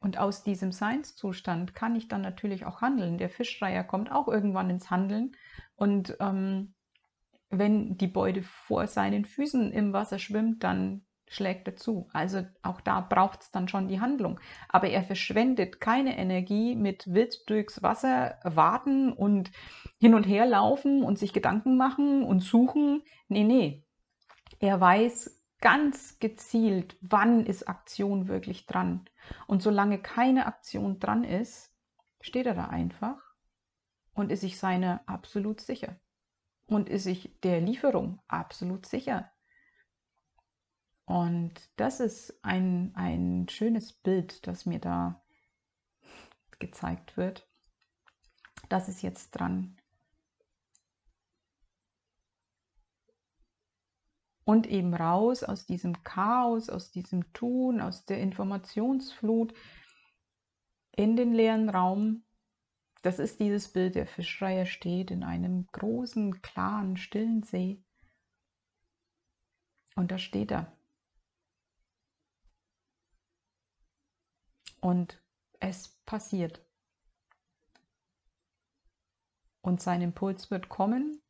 und 0.01 0.19
aus 0.19 0.45
diesem 0.45 0.71
Seinszustand 0.73 1.75
kann 1.75 1.97
ich 1.97 2.09
dann 2.09 2.21
natürlich 2.21 2.65
auch 2.65 2.81
handeln. 2.81 3.19
Der 3.19 3.31
Fischreiher 3.31 3.83
kommt 3.83 4.13
auch 4.13 4.29
irgendwann 4.29 4.71
ins 4.71 4.91
Handeln. 4.91 5.33
Und 5.75 6.17
ähm, 6.21 6.75
wenn 7.51 7.97
die 7.97 8.07
Beute 8.07 8.43
vor 8.43 8.87
seinen 8.87 9.25
Füßen 9.25 9.73
im 9.73 9.93
Wasser 9.93 10.19
schwimmt, 10.19 10.63
dann 10.63 11.03
schlägt 11.27 11.67
er 11.69 11.77
zu. 11.77 12.09
Also 12.13 12.47
auch 12.63 12.81
da 12.81 13.01
braucht 13.01 13.43
es 13.43 13.51
dann 13.51 13.69
schon 13.69 13.89
die 13.89 14.01
Handlung. 14.01 14.41
Aber 14.69 14.89
er 14.89 15.03
verschwendet 15.03 15.81
keine 15.81 16.17
Energie 16.17 16.75
mit 16.77 17.13
wild 17.13 17.49
durchs 17.51 17.83
Wasser 17.83 18.39
warten 18.45 19.13
und 19.13 19.51
hin 19.99 20.15
und 20.15 20.25
her 20.25 20.47
laufen 20.47 21.03
und 21.03 21.19
sich 21.19 21.33
Gedanken 21.33 21.77
machen 21.77 22.23
und 22.23 22.41
suchen. 22.41 23.03
Nee, 23.29 23.45
nee. 23.45 23.85
Er 24.61 24.81
weiß 24.81 25.38
ganz 25.61 26.19
gezielt, 26.19 26.97
wann 27.01 27.45
ist 27.45 27.69
Aktion 27.69 28.29
wirklich 28.29 28.67
dran. 28.67 29.09
Und 29.47 29.63
solange 29.63 30.01
keine 30.01 30.47
Aktion 30.47 31.01
dran 31.01 31.25
ist, 31.25 31.75
steht 32.21 32.47
er 32.47 32.55
da 32.55 32.67
einfach 32.67 33.23
und 34.15 34.31
ist 34.33 34.41
sich 34.41 34.59
seiner 34.59 35.03
absolut 35.07 35.61
sicher. 35.61 35.99
Und 36.67 36.89
ist 36.89 37.05
sich 37.05 37.39
der 37.43 37.61
Lieferung 37.61 38.21
absolut 38.29 38.87
sicher. 38.87 39.31
Und 41.07 41.55
das 41.77 42.01
ist 42.01 42.39
ein, 42.45 42.93
ein 42.95 43.49
schönes 43.49 43.95
Bild, 43.95 44.47
das 44.47 44.67
mir 44.67 44.79
da 44.79 45.23
gezeigt 46.59 47.17
wird. 47.17 47.49
Das 48.69 48.89
ist 48.89 49.01
jetzt 49.03 49.31
dran. 49.31 49.78
Und 54.49 54.67
eben 54.67 54.95
raus 54.95 55.43
aus 55.45 55.67
diesem 55.67 56.03
Chaos, 56.05 56.71
aus 56.71 56.91
diesem 56.91 57.35
Tun, 57.35 57.83
aus 57.83 58.07
der 58.07 58.19
Informationsflut 58.23 59.53
in 60.97 61.17
den 61.17 61.35
leeren 61.35 61.69
Raum. 61.69 62.25
Das 63.03 63.19
ist 63.19 63.41
dieses 63.41 63.71
Bild, 63.71 63.95
der 63.95 64.07
Fischreiher 64.07 64.65
steht 64.65 65.11
in 65.11 65.23
einem 65.23 65.67
großen, 65.73 66.41
klaren, 66.41 66.97
stillen 66.97 67.43
See. 67.43 67.85
Und 69.97 70.11
da 70.11 70.17
steht 70.17 70.51
er 70.51 70.73
und 74.81 75.23
es 75.61 75.89
passiert. 76.07 76.65
Und 79.61 79.83
sein 79.83 80.01
Impuls 80.01 80.51
wird 80.51 80.71
kommen 80.71 81.21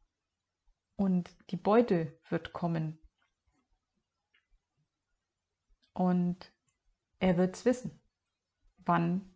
und 0.94 1.34
die 1.50 1.56
Beute 1.56 2.16
wird 2.28 2.52
kommen. 2.52 3.00
Und 5.98 6.52
er 7.18 7.36
wird 7.38 7.56
es 7.56 7.64
wissen, 7.64 8.00
wann 8.76 9.34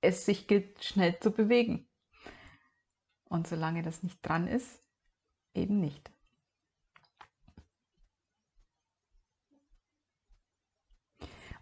es 0.00 0.24
sich 0.24 0.48
gilt, 0.48 0.82
schnell 0.82 1.20
zu 1.20 1.30
bewegen. 1.30 1.86
Und 3.24 3.46
solange 3.46 3.82
das 3.82 4.02
nicht 4.02 4.26
dran 4.26 4.48
ist, 4.48 4.82
eben 5.52 5.78
nicht. 5.78 6.10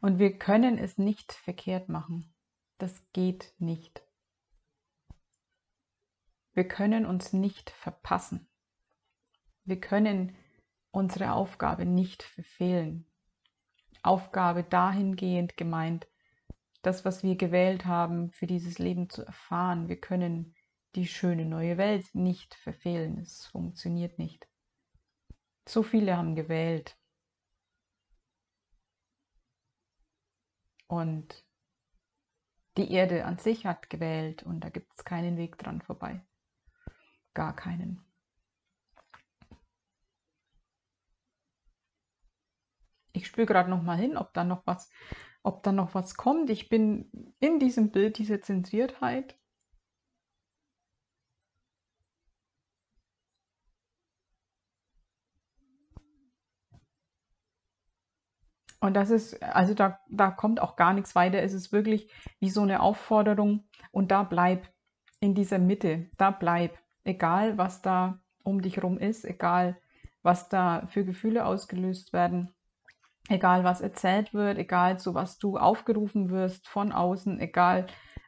Und 0.01 0.21
wir 0.21 0.39
können 0.39 0.79
es 0.79 0.97
nicht 0.97 1.33
verkehrt 1.33 1.89
machen. 1.89 2.33
Das 2.79 3.05
geht 3.13 3.57
nicht. 3.59 4.07
Wir 6.53 6.69
können 6.69 7.07
uns 7.07 7.33
nicht 7.33 7.71
verpassen. 7.71 8.49
Wir 9.65 9.81
können 9.81 10.37
unsere 10.93 11.33
Aufgabe 11.33 11.85
nicht 11.85 12.23
verfehlen. 12.23 13.11
Aufgabe 14.05 14.65
dahingehend 14.65 15.57
gemeint, 15.57 16.07
das, 16.83 17.05
was 17.05 17.23
wir 17.23 17.37
gewählt 17.37 17.87
haben, 17.87 18.31
für 18.31 18.47
dieses 18.47 18.79
Leben 18.79 19.09
zu 19.09 19.25
erfahren. 19.25 19.89
Wir 19.89 20.01
können 20.01 20.55
die 20.95 21.07
schöne 21.07 21.47
neue 21.47 21.79
Welt 21.79 22.15
nicht 22.15 22.55
verfehlen. 22.55 23.19
Es 23.19 23.47
funktioniert 23.47 24.19
nicht. 24.19 24.47
So 25.67 25.83
viele 25.83 26.17
haben 26.17 26.37
gewählt, 26.37 26.97
Und 30.87 31.45
die 32.77 32.93
Erde 32.93 33.25
an 33.25 33.39
sich 33.39 33.67
hat 33.67 33.91
gewählt 33.91 34.43
und 34.43 34.61
da 34.61 34.69
gibt 34.69 34.93
es 34.97 35.05
keinen 35.05 35.37
Weg 35.37 35.59
dran 35.59 35.81
vorbei. 35.81 36.25
Gar 37.35 37.57
keinen. 37.57 38.05
Ich 43.15 43.27
spüre 43.27 43.47
gerade 43.47 43.71
noch 43.71 43.83
mal 43.83 43.97
hin, 43.97 44.17
ob 44.19 44.35
da 44.35 44.45
noch 44.45 44.67
was, 44.67 44.91
ob 45.43 45.63
da 45.63 45.73
noch 45.73 45.95
was 45.95 46.17
kommt. 46.17 46.51
Ich 46.51 46.69
bin 46.69 47.11
in 47.41 47.59
diesem 47.59 47.91
Bild 47.91 48.19
dieser 48.19 48.43
Zentriertheit 48.43 49.37
Und 58.85 58.93
das 58.93 59.09
ist, 59.09 59.43
also 59.43 59.73
da, 59.73 59.99
da 60.11 60.31
kommt 60.31 60.61
auch 60.61 60.77
gar 60.77 60.93
nichts 60.93 61.15
weiter. 61.15 61.41
Es 61.41 61.55
ist 61.55 61.73
wirklich 61.73 62.11
wie 62.39 62.51
so 62.51 62.61
eine 62.61 62.81
Aufforderung. 62.81 63.65
Und 63.93 64.11
da 64.11 64.25
bleib 64.25 64.69
in 65.21 65.35
dieser 65.35 65.59
Mitte, 65.59 66.11
da 66.19 66.31
bleib. 66.31 66.79
Egal, 67.03 67.57
was 67.57 67.81
da 67.81 68.21
um 68.43 68.61
dich 68.61 68.83
rum 68.83 68.99
ist, 68.99 69.25
egal, 69.25 69.79
was 70.23 70.51
da 70.51 70.87
für 70.89 71.05
Gefühle 71.07 71.47
ausgelöst 71.47 72.13
werden, 72.13 72.54
egal, 73.29 73.65
was 73.65 73.81
erzählt 73.81 74.35
wird, 74.35 74.59
egal, 74.59 74.99
zu 74.99 75.15
was 75.15 75.39
du 75.39 75.57
aufgerufen 75.57 76.31
wirst 76.31 76.69
von 76.69 76.93
außen, 76.93 77.41
egal, 77.41 77.87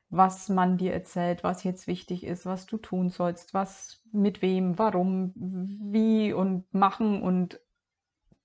was 0.08 0.48
man 0.48 0.78
dir 0.78 0.92
erzählt, 0.92 1.42
was 1.42 1.64
jetzt 1.64 1.86
wichtig 1.86 2.24
ist, 2.24 2.46
was 2.46 2.66
du 2.66 2.78
tun 2.78 3.10
sollst, 3.10 3.54
was 3.54 4.02
mit 4.12 4.40
wem, 4.40 4.78
warum, 4.78 5.32
wie 5.34 6.32
und 6.32 6.72
machen 6.72 7.22
und 7.22 7.60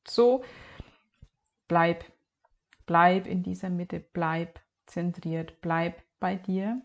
so 0.08 0.44
bleib, 1.72 2.04
bleib 2.86 3.28
in 3.28 3.44
dieser 3.44 3.70
Mitte, 3.70 4.02
bleib 4.02 4.60
zentriert, 4.88 5.62
bleib 5.62 6.04
bei 6.20 6.36
dir. 6.36 6.82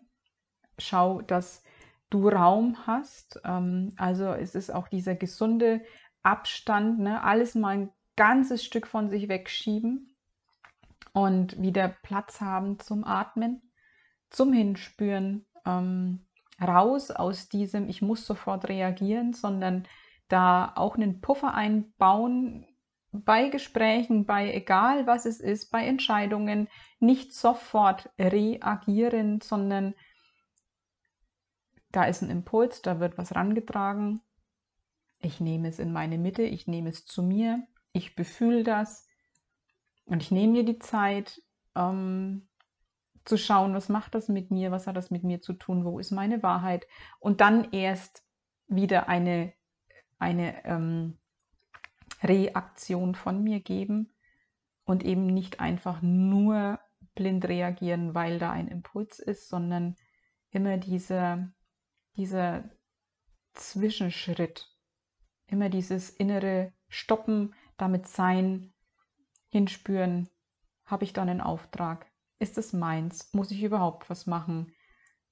Schau, 0.78 1.22
dass 1.22 1.64
du 2.08 2.28
Raum 2.28 2.86
hast. 2.86 3.40
Ähm, 3.44 3.94
also 3.96 4.26
es 4.26 4.54
ist 4.54 4.70
auch 4.70 4.86
dieser 4.86 5.16
gesunde 5.16 5.82
Abstand, 6.22 7.00
ne? 7.00 7.24
alles 7.24 7.56
mal 7.56 7.88
ganzes 8.16 8.64
Stück 8.64 8.86
von 8.86 9.08
sich 9.10 9.28
wegschieben 9.28 10.16
und 11.12 11.60
wieder 11.60 11.88
Platz 12.02 12.40
haben 12.40 12.78
zum 12.78 13.04
Atmen, 13.04 13.62
zum 14.30 14.52
Hinspüren, 14.52 15.46
ähm, 15.64 16.26
raus 16.60 17.10
aus 17.10 17.48
diesem, 17.48 17.88
ich 17.88 18.02
muss 18.02 18.26
sofort 18.26 18.68
reagieren, 18.68 19.32
sondern 19.32 19.86
da 20.28 20.72
auch 20.74 20.96
einen 20.96 21.20
Puffer 21.20 21.54
einbauen, 21.54 22.66
bei 23.12 23.48
Gesprächen, 23.48 24.26
bei 24.26 24.52
egal 24.52 25.06
was 25.06 25.26
es 25.26 25.40
ist, 25.40 25.70
bei 25.70 25.86
Entscheidungen 25.86 26.68
nicht 27.00 27.32
sofort 27.32 28.10
reagieren, 28.18 29.40
sondern 29.40 29.94
da 31.92 32.04
ist 32.04 32.22
ein 32.22 32.30
Impuls, 32.30 32.82
da 32.82 33.00
wird 33.00 33.16
was 33.16 33.34
rangetragen. 33.34 34.20
Ich 35.18 35.40
nehme 35.40 35.68
es 35.68 35.78
in 35.78 35.92
meine 35.92 36.18
Mitte, 36.18 36.42
ich 36.42 36.66
nehme 36.66 36.90
es 36.90 37.06
zu 37.06 37.22
mir, 37.22 37.66
ich 37.96 38.14
befühle 38.14 38.62
das 38.62 39.08
und 40.04 40.22
ich 40.22 40.30
nehme 40.30 40.52
mir 40.52 40.64
die 40.64 40.78
Zeit, 40.78 41.42
ähm, 41.74 42.48
zu 43.24 43.36
schauen, 43.36 43.74
was 43.74 43.88
macht 43.88 44.14
das 44.14 44.28
mit 44.28 44.50
mir, 44.50 44.70
was 44.70 44.86
hat 44.86 44.96
das 44.96 45.10
mit 45.10 45.24
mir 45.24 45.40
zu 45.40 45.52
tun, 45.52 45.84
wo 45.84 45.98
ist 45.98 46.12
meine 46.12 46.42
Wahrheit? 46.42 46.86
Und 47.18 47.40
dann 47.40 47.72
erst 47.72 48.24
wieder 48.68 49.08
eine, 49.08 49.52
eine 50.18 50.64
ähm, 50.64 51.18
Reaktion 52.22 53.14
von 53.16 53.42
mir 53.42 53.60
geben 53.60 54.12
und 54.84 55.04
eben 55.04 55.26
nicht 55.26 55.58
einfach 55.58 56.02
nur 56.02 56.78
blind 57.16 57.46
reagieren, 57.46 58.14
weil 58.14 58.38
da 58.38 58.52
ein 58.52 58.68
Impuls 58.68 59.18
ist, 59.18 59.48
sondern 59.48 59.96
immer 60.50 60.76
dieser, 60.76 61.50
dieser 62.16 62.70
Zwischenschritt, 63.54 64.70
immer 65.48 65.68
dieses 65.68 66.10
innere 66.10 66.72
Stoppen, 66.88 67.54
damit 67.76 68.08
sein, 68.08 68.72
hinspüren, 69.48 70.28
habe 70.84 71.04
ich 71.04 71.12
dann 71.12 71.28
einen 71.28 71.40
Auftrag? 71.40 72.06
Ist 72.38 72.58
es 72.58 72.72
meins? 72.72 73.32
Muss 73.32 73.50
ich 73.50 73.62
überhaupt 73.62 74.08
was 74.10 74.26
machen? 74.26 74.72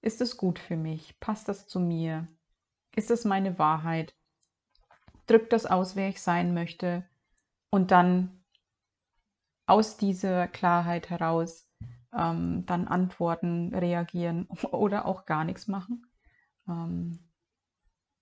Ist 0.00 0.20
es 0.20 0.36
gut 0.36 0.58
für 0.58 0.76
mich? 0.76 1.18
Passt 1.20 1.48
das 1.48 1.66
zu 1.66 1.80
mir? 1.80 2.28
Ist 2.94 3.10
es 3.10 3.24
meine 3.24 3.58
Wahrheit? 3.58 4.14
Drückt 5.26 5.52
das 5.52 5.66
aus, 5.66 5.96
wer 5.96 6.08
ich 6.08 6.20
sein 6.20 6.54
möchte? 6.54 7.08
Und 7.70 7.90
dann 7.90 8.44
aus 9.66 9.96
dieser 9.96 10.46
Klarheit 10.48 11.10
heraus 11.10 11.68
ähm, 12.12 12.64
dann 12.66 12.86
antworten, 12.86 13.74
reagieren 13.74 14.46
oder 14.70 15.06
auch 15.06 15.26
gar 15.26 15.44
nichts 15.44 15.68
machen. 15.68 16.06
Ähm, 16.68 17.18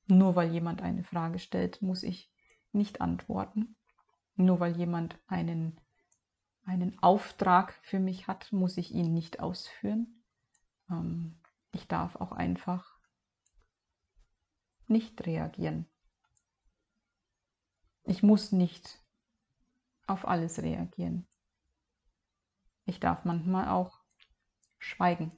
nur 0.06 0.36
weil 0.36 0.50
jemand 0.52 0.82
eine 0.82 1.04
Frage 1.04 1.38
stellt, 1.38 1.82
muss 1.82 2.02
ich 2.02 2.32
nicht 2.72 3.00
antworten. 3.00 3.76
Nur 4.37 4.61
weil 4.61 4.76
jemand 4.76 5.18
einen, 5.26 5.80
einen 6.64 6.99
Auftrag 7.03 7.74
für 7.83 7.99
mich 7.99 8.28
hat, 8.28 8.53
muss 8.53 8.76
ich 8.76 8.93
ihn 8.93 9.12
nicht 9.12 9.41
ausführen. 9.41 10.22
Ähm, 10.91 11.39
ich 11.72 11.89
darf 11.89 12.16
auch 12.16 12.33
einfach 12.33 12.99
nicht 14.87 15.26
reagieren. 15.26 15.87
Ich 18.05 18.22
muss 18.22 18.53
nicht 18.53 19.01
auf 20.07 20.26
alles 20.26 20.61
reagieren. 20.61 21.26
Ich 22.85 23.01
darf 23.01 23.24
manchmal 23.24 23.68
auch 23.68 24.01
schweigen. 24.78 25.33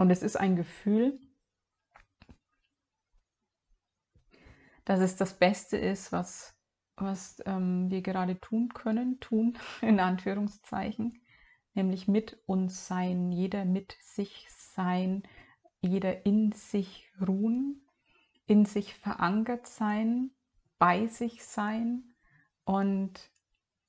Und 0.00 0.08
es 0.08 0.22
ist 0.22 0.36
ein 0.36 0.56
Gefühl, 0.56 1.20
dass 4.86 5.00
es 5.00 5.16
das 5.16 5.38
Beste 5.38 5.76
ist, 5.76 6.10
was, 6.10 6.56
was 6.96 7.42
ähm, 7.44 7.90
wir 7.90 8.00
gerade 8.00 8.40
tun 8.40 8.70
können, 8.70 9.20
tun 9.20 9.58
in 9.82 10.00
Anführungszeichen, 10.00 11.20
nämlich 11.74 12.08
mit 12.08 12.42
uns 12.46 12.86
sein, 12.86 13.30
jeder 13.30 13.66
mit 13.66 13.94
sich 14.00 14.46
sein, 14.48 15.22
jeder 15.82 16.24
in 16.24 16.52
sich 16.52 17.12
ruhen, 17.20 17.86
in 18.46 18.64
sich 18.64 18.94
verankert 18.94 19.66
sein, 19.66 20.30
bei 20.78 21.08
sich 21.08 21.44
sein 21.44 22.14
und 22.64 23.30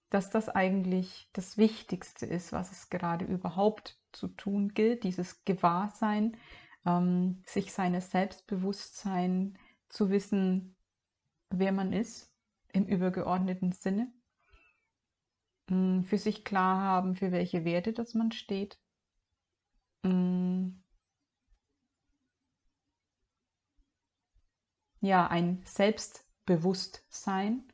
dass 0.09 0.29
das 0.29 0.49
eigentlich 0.49 1.29
das 1.31 1.57
Wichtigste 1.57 2.25
ist, 2.25 2.51
was 2.51 2.69
es 2.73 2.89
gerade 2.89 3.23
überhaupt 3.23 4.00
zu 4.13 4.27
tun 4.29 4.73
gilt, 4.73 5.03
dieses 5.03 5.43
Gewahrsein, 5.45 6.37
ähm, 6.85 7.43
sich 7.45 7.73
seines 7.73 8.11
Selbstbewusstsein 8.11 9.57
zu 9.89 10.09
wissen, 10.09 10.75
wer 11.49 11.71
man 11.71 11.93
ist 11.93 12.31
im 12.73 12.85
übergeordneten 12.85 13.71
Sinne, 13.71 14.11
mh, 15.69 16.03
für 16.03 16.17
sich 16.17 16.43
klar 16.45 16.81
haben, 16.81 17.15
für 17.15 17.31
welche 17.31 17.65
Werte 17.65 17.93
das 17.93 18.13
man 18.13 18.31
steht. 18.31 18.79
Mh, 20.03 20.71
ja, 25.01 25.27
ein 25.27 25.61
Selbstbewusstsein 25.65 27.67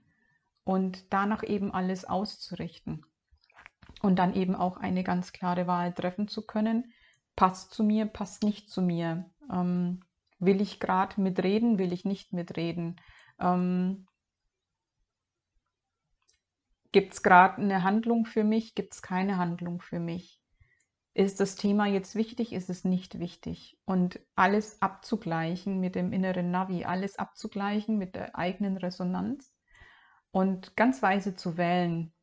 und 0.64 1.14
danach 1.14 1.44
eben 1.44 1.72
alles 1.72 2.06
auszurichten 2.06 3.06
und 4.02 4.18
dann 4.18 4.34
eben 4.36 4.56
auch 4.56 4.78
eine 4.78 5.04
ganz 5.04 5.32
klare 5.32 5.68
Wahl 5.68 5.93
treffen 5.93 6.28
zu 6.28 6.45
können. 6.45 6.93
Passt 7.36 7.74
zu 7.74 7.84
mir, 7.84 8.06
passt 8.06 8.43
nicht 8.43 8.70
zu 8.70 8.82
mir. 8.82 9.30
Ähm, 9.52 10.02
will 10.39 10.62
ich 10.62 10.80
gerade 10.80 11.20
mitreden, 11.22 11.78
will 11.78 11.93
ich 11.93 12.06
nicht 12.06 12.34
mitreden? 12.34 13.00
Ähm, 13.39 14.08
Gibt 16.91 17.14
es 17.14 17.24
gerade 17.24 17.62
eine 17.62 17.84
Handlung 17.84 18.26
für 18.26 18.43
mich? 18.43 18.74
Gibt 18.74 18.93
es 18.93 19.02
keine 19.02 19.38
Handlung 19.38 19.82
für 19.82 20.00
mich? 20.00 20.41
Ist 21.14 21.39
das 21.39 21.56
Thema 21.56 21.88
jetzt 21.88 22.16
wichtig? 22.16 22.54
Ist 22.54 22.70
es 22.70 22.86
nicht 22.86 23.20
wichtig? 23.20 23.78
Und 23.86 24.20
alles 24.36 24.82
abzugleichen 24.82 25.80
mit 25.80 25.95
dem 25.95 26.14
inneren 26.14 26.52
Navi, 26.52 26.86
alles 26.86 27.18
abzugleichen 27.18 27.98
mit 27.98 28.16
der 28.16 28.36
eigenen 28.36 28.78
Resonanz 28.78 29.54
und 30.32 30.76
ganz 30.76 31.02
weise 31.02 31.36
zu 31.36 31.58
wählen, 31.58 32.14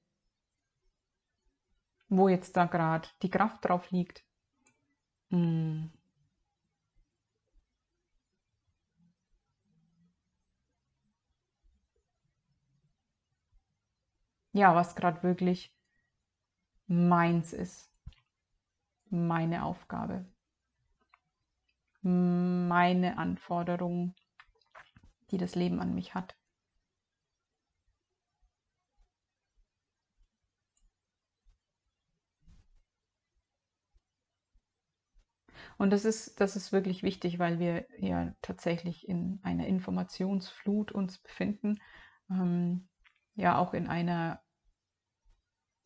wo 2.09 2.29
jetzt 2.29 2.57
da 2.57 2.67
gerade 2.67 3.09
die 3.23 3.31
Kraft 3.31 3.65
drauf 3.65 3.91
liegt. 3.91 4.25
Hm. 5.31 5.91
Ja, 14.53 14.75
was 14.75 14.95
gerade 14.95 15.23
wirklich 15.23 15.75
meins 16.87 17.53
ist. 17.53 17.91
Meine 19.11 19.65
Aufgabe. 19.65 20.25
Meine 22.03 23.19
Anforderung, 23.19 24.15
die 25.31 25.39
das 25.39 25.55
Leben 25.55 25.81
an 25.81 25.95
mich 25.95 26.15
hat. 26.15 26.37
Und 35.77 35.91
das 35.91 36.05
ist, 36.05 36.41
das 36.41 36.57
ist 36.57 36.73
wirklich 36.73 37.03
wichtig, 37.03 37.39
weil 37.39 37.59
wir 37.59 37.87
ja 37.99 38.35
tatsächlich 38.43 39.09
in 39.09 39.41
einer 39.43 39.67
Informationsflut 39.67 40.93
uns 40.93 41.19
befinden, 41.19 41.81
ähm, 42.31 42.89
ja 43.35 43.59
auch 43.59 43.75
in 43.75 43.89
einer, 43.89 44.41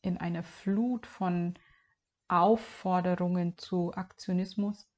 in 0.02 0.18
einer 0.18 0.42
Flut 0.42 1.06
von 1.06 1.54
Aufforderungen 2.28 3.56
zu 3.56 3.92
Aktionismus. 3.94 4.88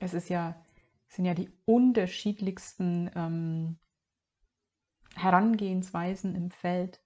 Es 0.00 0.14
ist 0.14 0.28
ja, 0.28 0.60
sind 1.06 1.24
ja 1.24 1.34
die 1.34 1.52
unterschiedlichsten 1.64 3.10
ähm, 3.14 3.78
Herangehensweisen 5.14 6.34
im 6.34 6.50
Feld. 6.50 7.01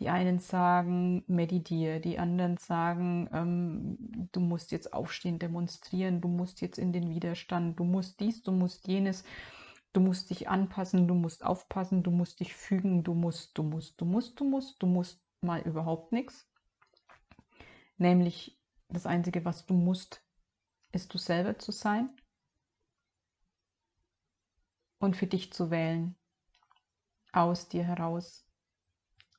Die 0.00 0.08
einen 0.08 0.38
sagen, 0.38 1.24
meditiere, 1.26 2.00
die 2.00 2.18
anderen 2.18 2.56
sagen, 2.56 3.28
ähm, 3.34 4.28
du 4.32 4.40
musst 4.40 4.72
jetzt 4.72 4.94
aufstehen, 4.94 5.38
demonstrieren, 5.38 6.22
du 6.22 6.28
musst 6.28 6.62
jetzt 6.62 6.78
in 6.78 6.94
den 6.94 7.10
Widerstand, 7.10 7.78
du 7.78 7.84
musst 7.84 8.18
dies, 8.18 8.42
du 8.42 8.50
musst 8.50 8.88
jenes, 8.88 9.24
du 9.92 10.00
musst 10.00 10.30
dich 10.30 10.48
anpassen, 10.48 11.06
du 11.06 11.14
musst 11.14 11.44
aufpassen, 11.44 12.02
du 12.02 12.10
musst 12.10 12.40
dich 12.40 12.54
fügen, 12.54 13.04
du 13.04 13.12
musst, 13.12 13.58
du 13.58 13.62
musst, 13.62 14.00
du 14.00 14.06
musst, 14.06 14.40
du 14.40 14.44
musst, 14.44 14.82
du 14.82 14.86
musst 14.86 15.22
mal 15.42 15.60
überhaupt 15.60 16.12
nichts. 16.12 16.50
Nämlich 17.98 18.58
das 18.88 19.04
Einzige, 19.04 19.44
was 19.44 19.66
du 19.66 19.74
musst, 19.74 20.24
ist 20.92 21.12
du 21.12 21.18
selber 21.18 21.58
zu 21.58 21.72
sein 21.72 22.08
und 24.98 25.14
für 25.14 25.26
dich 25.26 25.52
zu 25.52 25.70
wählen, 25.70 26.16
aus 27.32 27.68
dir 27.68 27.84
heraus 27.84 28.49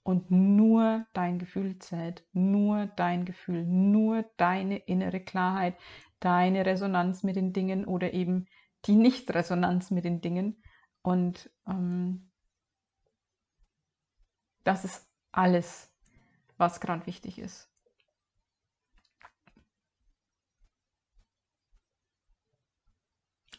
und 0.03 0.31
nur 0.31 1.05
dein 1.13 1.39
Gefühl 1.39 1.77
zählt, 1.79 2.25
nur 2.33 2.87
dein 2.87 3.25
Gefühl, 3.25 3.65
nur 3.65 4.23
deine 4.37 4.77
innere 4.77 5.19
Klarheit, 5.19 5.77
deine 6.19 6.65
Resonanz 6.65 7.23
mit 7.23 7.35
den 7.35 7.53
Dingen 7.53 7.85
oder 7.85 8.13
eben 8.13 8.47
die 8.85 8.95
Nicht-Resonanz 8.95 9.91
mit 9.91 10.05
den 10.05 10.21
Dingen. 10.21 10.61
Und 11.03 11.51
ähm, 11.67 12.31
das 14.63 14.85
ist 14.85 15.07
alles, 15.31 15.91
was 16.57 16.79
gerade 16.79 17.05
wichtig 17.05 17.39
ist. 17.39 17.71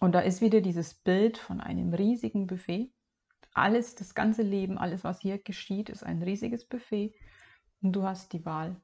Und 0.00 0.12
da 0.12 0.20
ist 0.20 0.40
wieder 0.40 0.60
dieses 0.60 0.94
Bild 0.94 1.38
von 1.38 1.60
einem 1.60 1.94
riesigen 1.94 2.48
Buffet 2.48 2.92
alles, 3.54 3.94
das 3.94 4.14
ganze 4.14 4.42
Leben, 4.42 4.78
alles, 4.78 5.04
was 5.04 5.20
hier 5.20 5.38
geschieht, 5.38 5.88
ist 5.90 6.04
ein 6.04 6.22
riesiges 6.22 6.64
Buffet. 6.64 7.14
Und 7.82 7.92
du 7.92 8.04
hast 8.04 8.32
die 8.32 8.44
Wahl, 8.44 8.80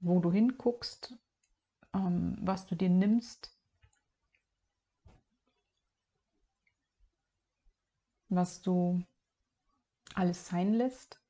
wo 0.00 0.20
du 0.20 0.30
hinguckst, 0.30 1.16
ähm, 1.94 2.36
was 2.40 2.66
du 2.66 2.74
dir 2.74 2.90
nimmst, 2.90 3.56
was 8.28 8.62
du 8.62 9.02
alles 10.14 10.46
sein 10.46 10.74
lässt 10.74 11.20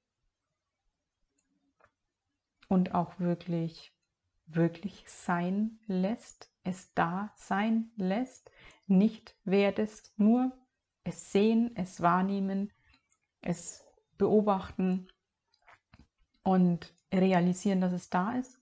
und 2.69 2.95
auch 2.95 3.19
wirklich, 3.21 3.93
wirklich 4.47 5.05
sein 5.09 5.79
lässt, 5.87 6.51
es 6.65 6.93
da 6.95 7.33
sein 7.37 7.91
lässt, 7.97 8.51
nicht 8.87 9.37
werdest, 9.45 10.13
nur 10.17 10.53
es 11.07 11.31
sehen, 11.31 11.71
es 11.77 12.01
wahrnehmen, 12.01 12.73
es 13.41 13.85
beobachten 14.19 15.09
und 16.43 16.93
realisieren, 17.13 17.81
dass 17.81 17.93
es 17.93 18.11
da 18.11 18.33
ist. 18.33 18.61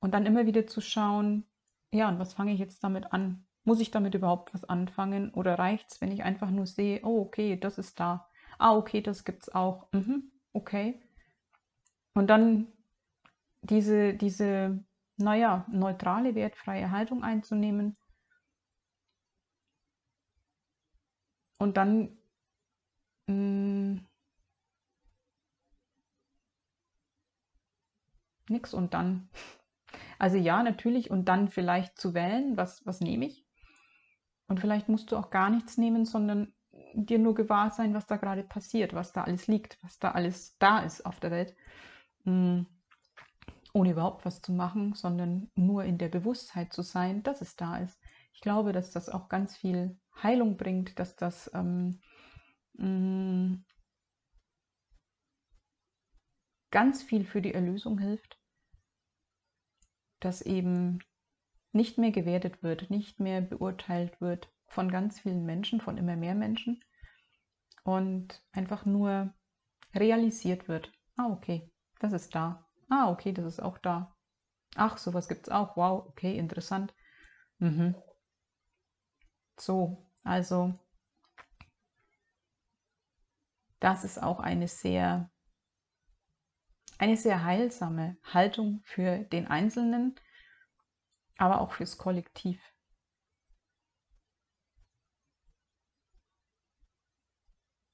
Und 0.00 0.14
dann 0.14 0.26
immer 0.26 0.46
wieder 0.46 0.66
zu 0.66 0.80
schauen, 0.80 1.44
ja, 1.92 2.08
und 2.08 2.18
was 2.18 2.34
fange 2.34 2.52
ich 2.52 2.60
jetzt 2.60 2.84
damit 2.84 3.12
an? 3.12 3.44
Muss 3.64 3.80
ich 3.80 3.90
damit 3.90 4.14
überhaupt 4.14 4.54
was 4.54 4.64
anfangen? 4.64 5.34
Oder 5.34 5.58
reicht 5.58 5.90
es, 5.90 6.00
wenn 6.00 6.12
ich 6.12 6.22
einfach 6.22 6.50
nur 6.50 6.66
sehe, 6.66 7.00
oh, 7.04 7.20
okay, 7.20 7.58
das 7.58 7.76
ist 7.76 7.98
da. 7.98 8.28
Ah, 8.58 8.76
okay, 8.76 9.00
das 9.02 9.24
gibt 9.24 9.42
es 9.42 9.54
auch. 9.54 9.88
Mhm, 9.92 10.30
okay. 10.52 11.02
Und 12.14 12.28
dann 12.28 12.68
diese, 13.62 14.14
diese, 14.14 14.82
naja, 15.16 15.66
neutrale, 15.70 16.34
wertfreie 16.34 16.90
Haltung 16.90 17.22
einzunehmen. 17.22 17.96
Und 21.60 21.76
dann 21.76 22.16
mh, 23.26 23.34
mm, 23.34 24.06
nix 28.48 28.72
und 28.72 28.94
dann. 28.94 29.28
Also 30.18 30.38
ja, 30.38 30.62
natürlich 30.62 31.10
und 31.10 31.26
dann 31.26 31.48
vielleicht 31.48 31.98
zu 31.98 32.14
wählen, 32.14 32.56
was, 32.56 32.84
was 32.86 33.00
nehme 33.00 33.26
ich. 33.26 33.46
Und 34.48 34.58
vielleicht 34.58 34.88
musst 34.88 35.12
du 35.12 35.16
auch 35.16 35.28
gar 35.28 35.50
nichts 35.50 35.76
nehmen, 35.76 36.06
sondern 36.06 36.54
dir 36.94 37.18
nur 37.18 37.34
gewahr 37.34 37.70
sein, 37.70 37.92
was 37.92 38.06
da 38.06 38.16
gerade 38.16 38.42
passiert, 38.42 38.94
was 38.94 39.12
da 39.12 39.24
alles 39.24 39.46
liegt, 39.46 39.76
was 39.84 39.98
da 39.98 40.12
alles 40.12 40.56
da 40.58 40.78
ist 40.78 41.04
auf 41.04 41.20
der 41.20 41.30
Welt. 41.30 41.54
Mm, 42.24 42.62
ohne 43.74 43.90
überhaupt 43.90 44.24
was 44.24 44.40
zu 44.40 44.52
machen, 44.52 44.94
sondern 44.94 45.50
nur 45.56 45.84
in 45.84 45.98
der 45.98 46.08
Bewusstheit 46.08 46.72
zu 46.72 46.80
sein, 46.80 47.22
dass 47.22 47.42
es 47.42 47.54
da 47.54 47.76
ist. 47.76 47.99
Ich 48.32 48.40
glaube, 48.40 48.72
dass 48.72 48.90
das 48.90 49.08
auch 49.08 49.28
ganz 49.28 49.56
viel 49.56 49.98
Heilung 50.22 50.56
bringt, 50.56 50.98
dass 50.98 51.16
das 51.16 51.50
ähm, 51.54 52.00
mm, 52.74 53.64
ganz 56.70 57.02
viel 57.02 57.24
für 57.24 57.42
die 57.42 57.54
Erlösung 57.54 57.98
hilft, 57.98 58.38
dass 60.20 60.42
eben 60.42 61.00
nicht 61.72 61.98
mehr 61.98 62.10
gewertet 62.10 62.62
wird, 62.62 62.90
nicht 62.90 63.20
mehr 63.20 63.40
beurteilt 63.40 64.20
wird 64.20 64.52
von 64.66 64.90
ganz 64.90 65.20
vielen 65.20 65.44
Menschen, 65.44 65.80
von 65.80 65.96
immer 65.96 66.16
mehr 66.16 66.34
Menschen 66.34 66.82
und 67.84 68.42
einfach 68.52 68.84
nur 68.86 69.32
realisiert 69.94 70.68
wird. 70.68 70.92
Ah, 71.16 71.30
okay, 71.30 71.70
das 72.00 72.12
ist 72.12 72.34
da. 72.34 72.66
Ah, 72.88 73.10
okay, 73.10 73.32
das 73.32 73.44
ist 73.46 73.60
auch 73.60 73.78
da. 73.78 74.14
Ach, 74.76 74.98
sowas 74.98 75.28
gibt 75.28 75.46
es 75.48 75.52
auch. 75.52 75.76
Wow, 75.76 76.06
okay, 76.08 76.36
interessant. 76.36 76.94
Mhm. 77.58 77.94
So, 79.60 79.98
also 80.24 80.74
das 83.78 84.04
ist 84.04 84.22
auch 84.22 84.40
eine 84.40 84.68
sehr 84.68 85.30
eine 86.98 87.16
sehr 87.16 87.44
heilsame 87.44 88.16
Haltung 88.24 88.80
für 88.84 89.18
den 89.18 89.46
Einzelnen, 89.46 90.14
aber 91.38 91.60
auch 91.60 91.72
fürs 91.72 91.96
Kollektiv. 91.98 92.60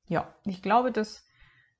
Ja, 0.09 0.35
ich 0.45 0.63
glaube, 0.63 0.93
das 0.93 1.25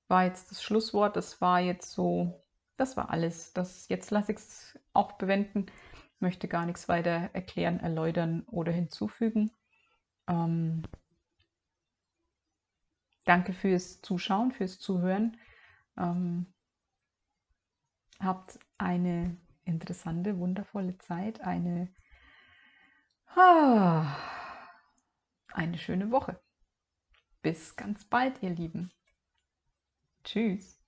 war 0.09 0.25
jetzt 0.25 0.51
das 0.51 0.63
Schlusswort. 0.63 1.17
Das 1.17 1.41
war 1.41 1.61
jetzt 1.61 1.93
so, 1.93 2.45
das 2.77 2.97
war 2.97 3.11
alles. 3.11 3.53
Das, 3.53 3.89
jetzt 3.89 4.11
lasse 4.11 4.33
ich 4.33 4.39
es 4.39 4.79
auch 4.93 5.13
bewenden. 5.13 5.67
Ich 6.15 6.21
möchte 6.21 6.49
gar 6.49 6.67
nichts 6.67 6.89
weiter 6.89 7.31
erklären, 7.33 7.81
erläutern 7.81 8.45
oder 8.49 8.73
hinzufügen. 8.73 9.51
Ähm, 10.29 10.83
danke 13.25 13.53
fürs 13.53 14.01
Zuschauen, 14.03 14.53
fürs 14.53 14.79
Zuhören. 14.79 15.37
Ähm, 15.97 16.47
Habt 18.21 18.59
eine 18.79 19.37
interessante, 19.65 20.39
wundervolle 20.39 20.97
Zeit, 20.99 21.41
eine, 21.43 21.93
ah, 23.35 24.17
eine 25.53 25.79
schöne 25.79 26.11
Woche. 26.11 26.41
Bis 27.43 27.77
ganz 27.77 28.05
bald, 28.05 28.43
ihr 28.43 28.51
Lieben. 28.51 28.91
Tschüss. 30.25 30.86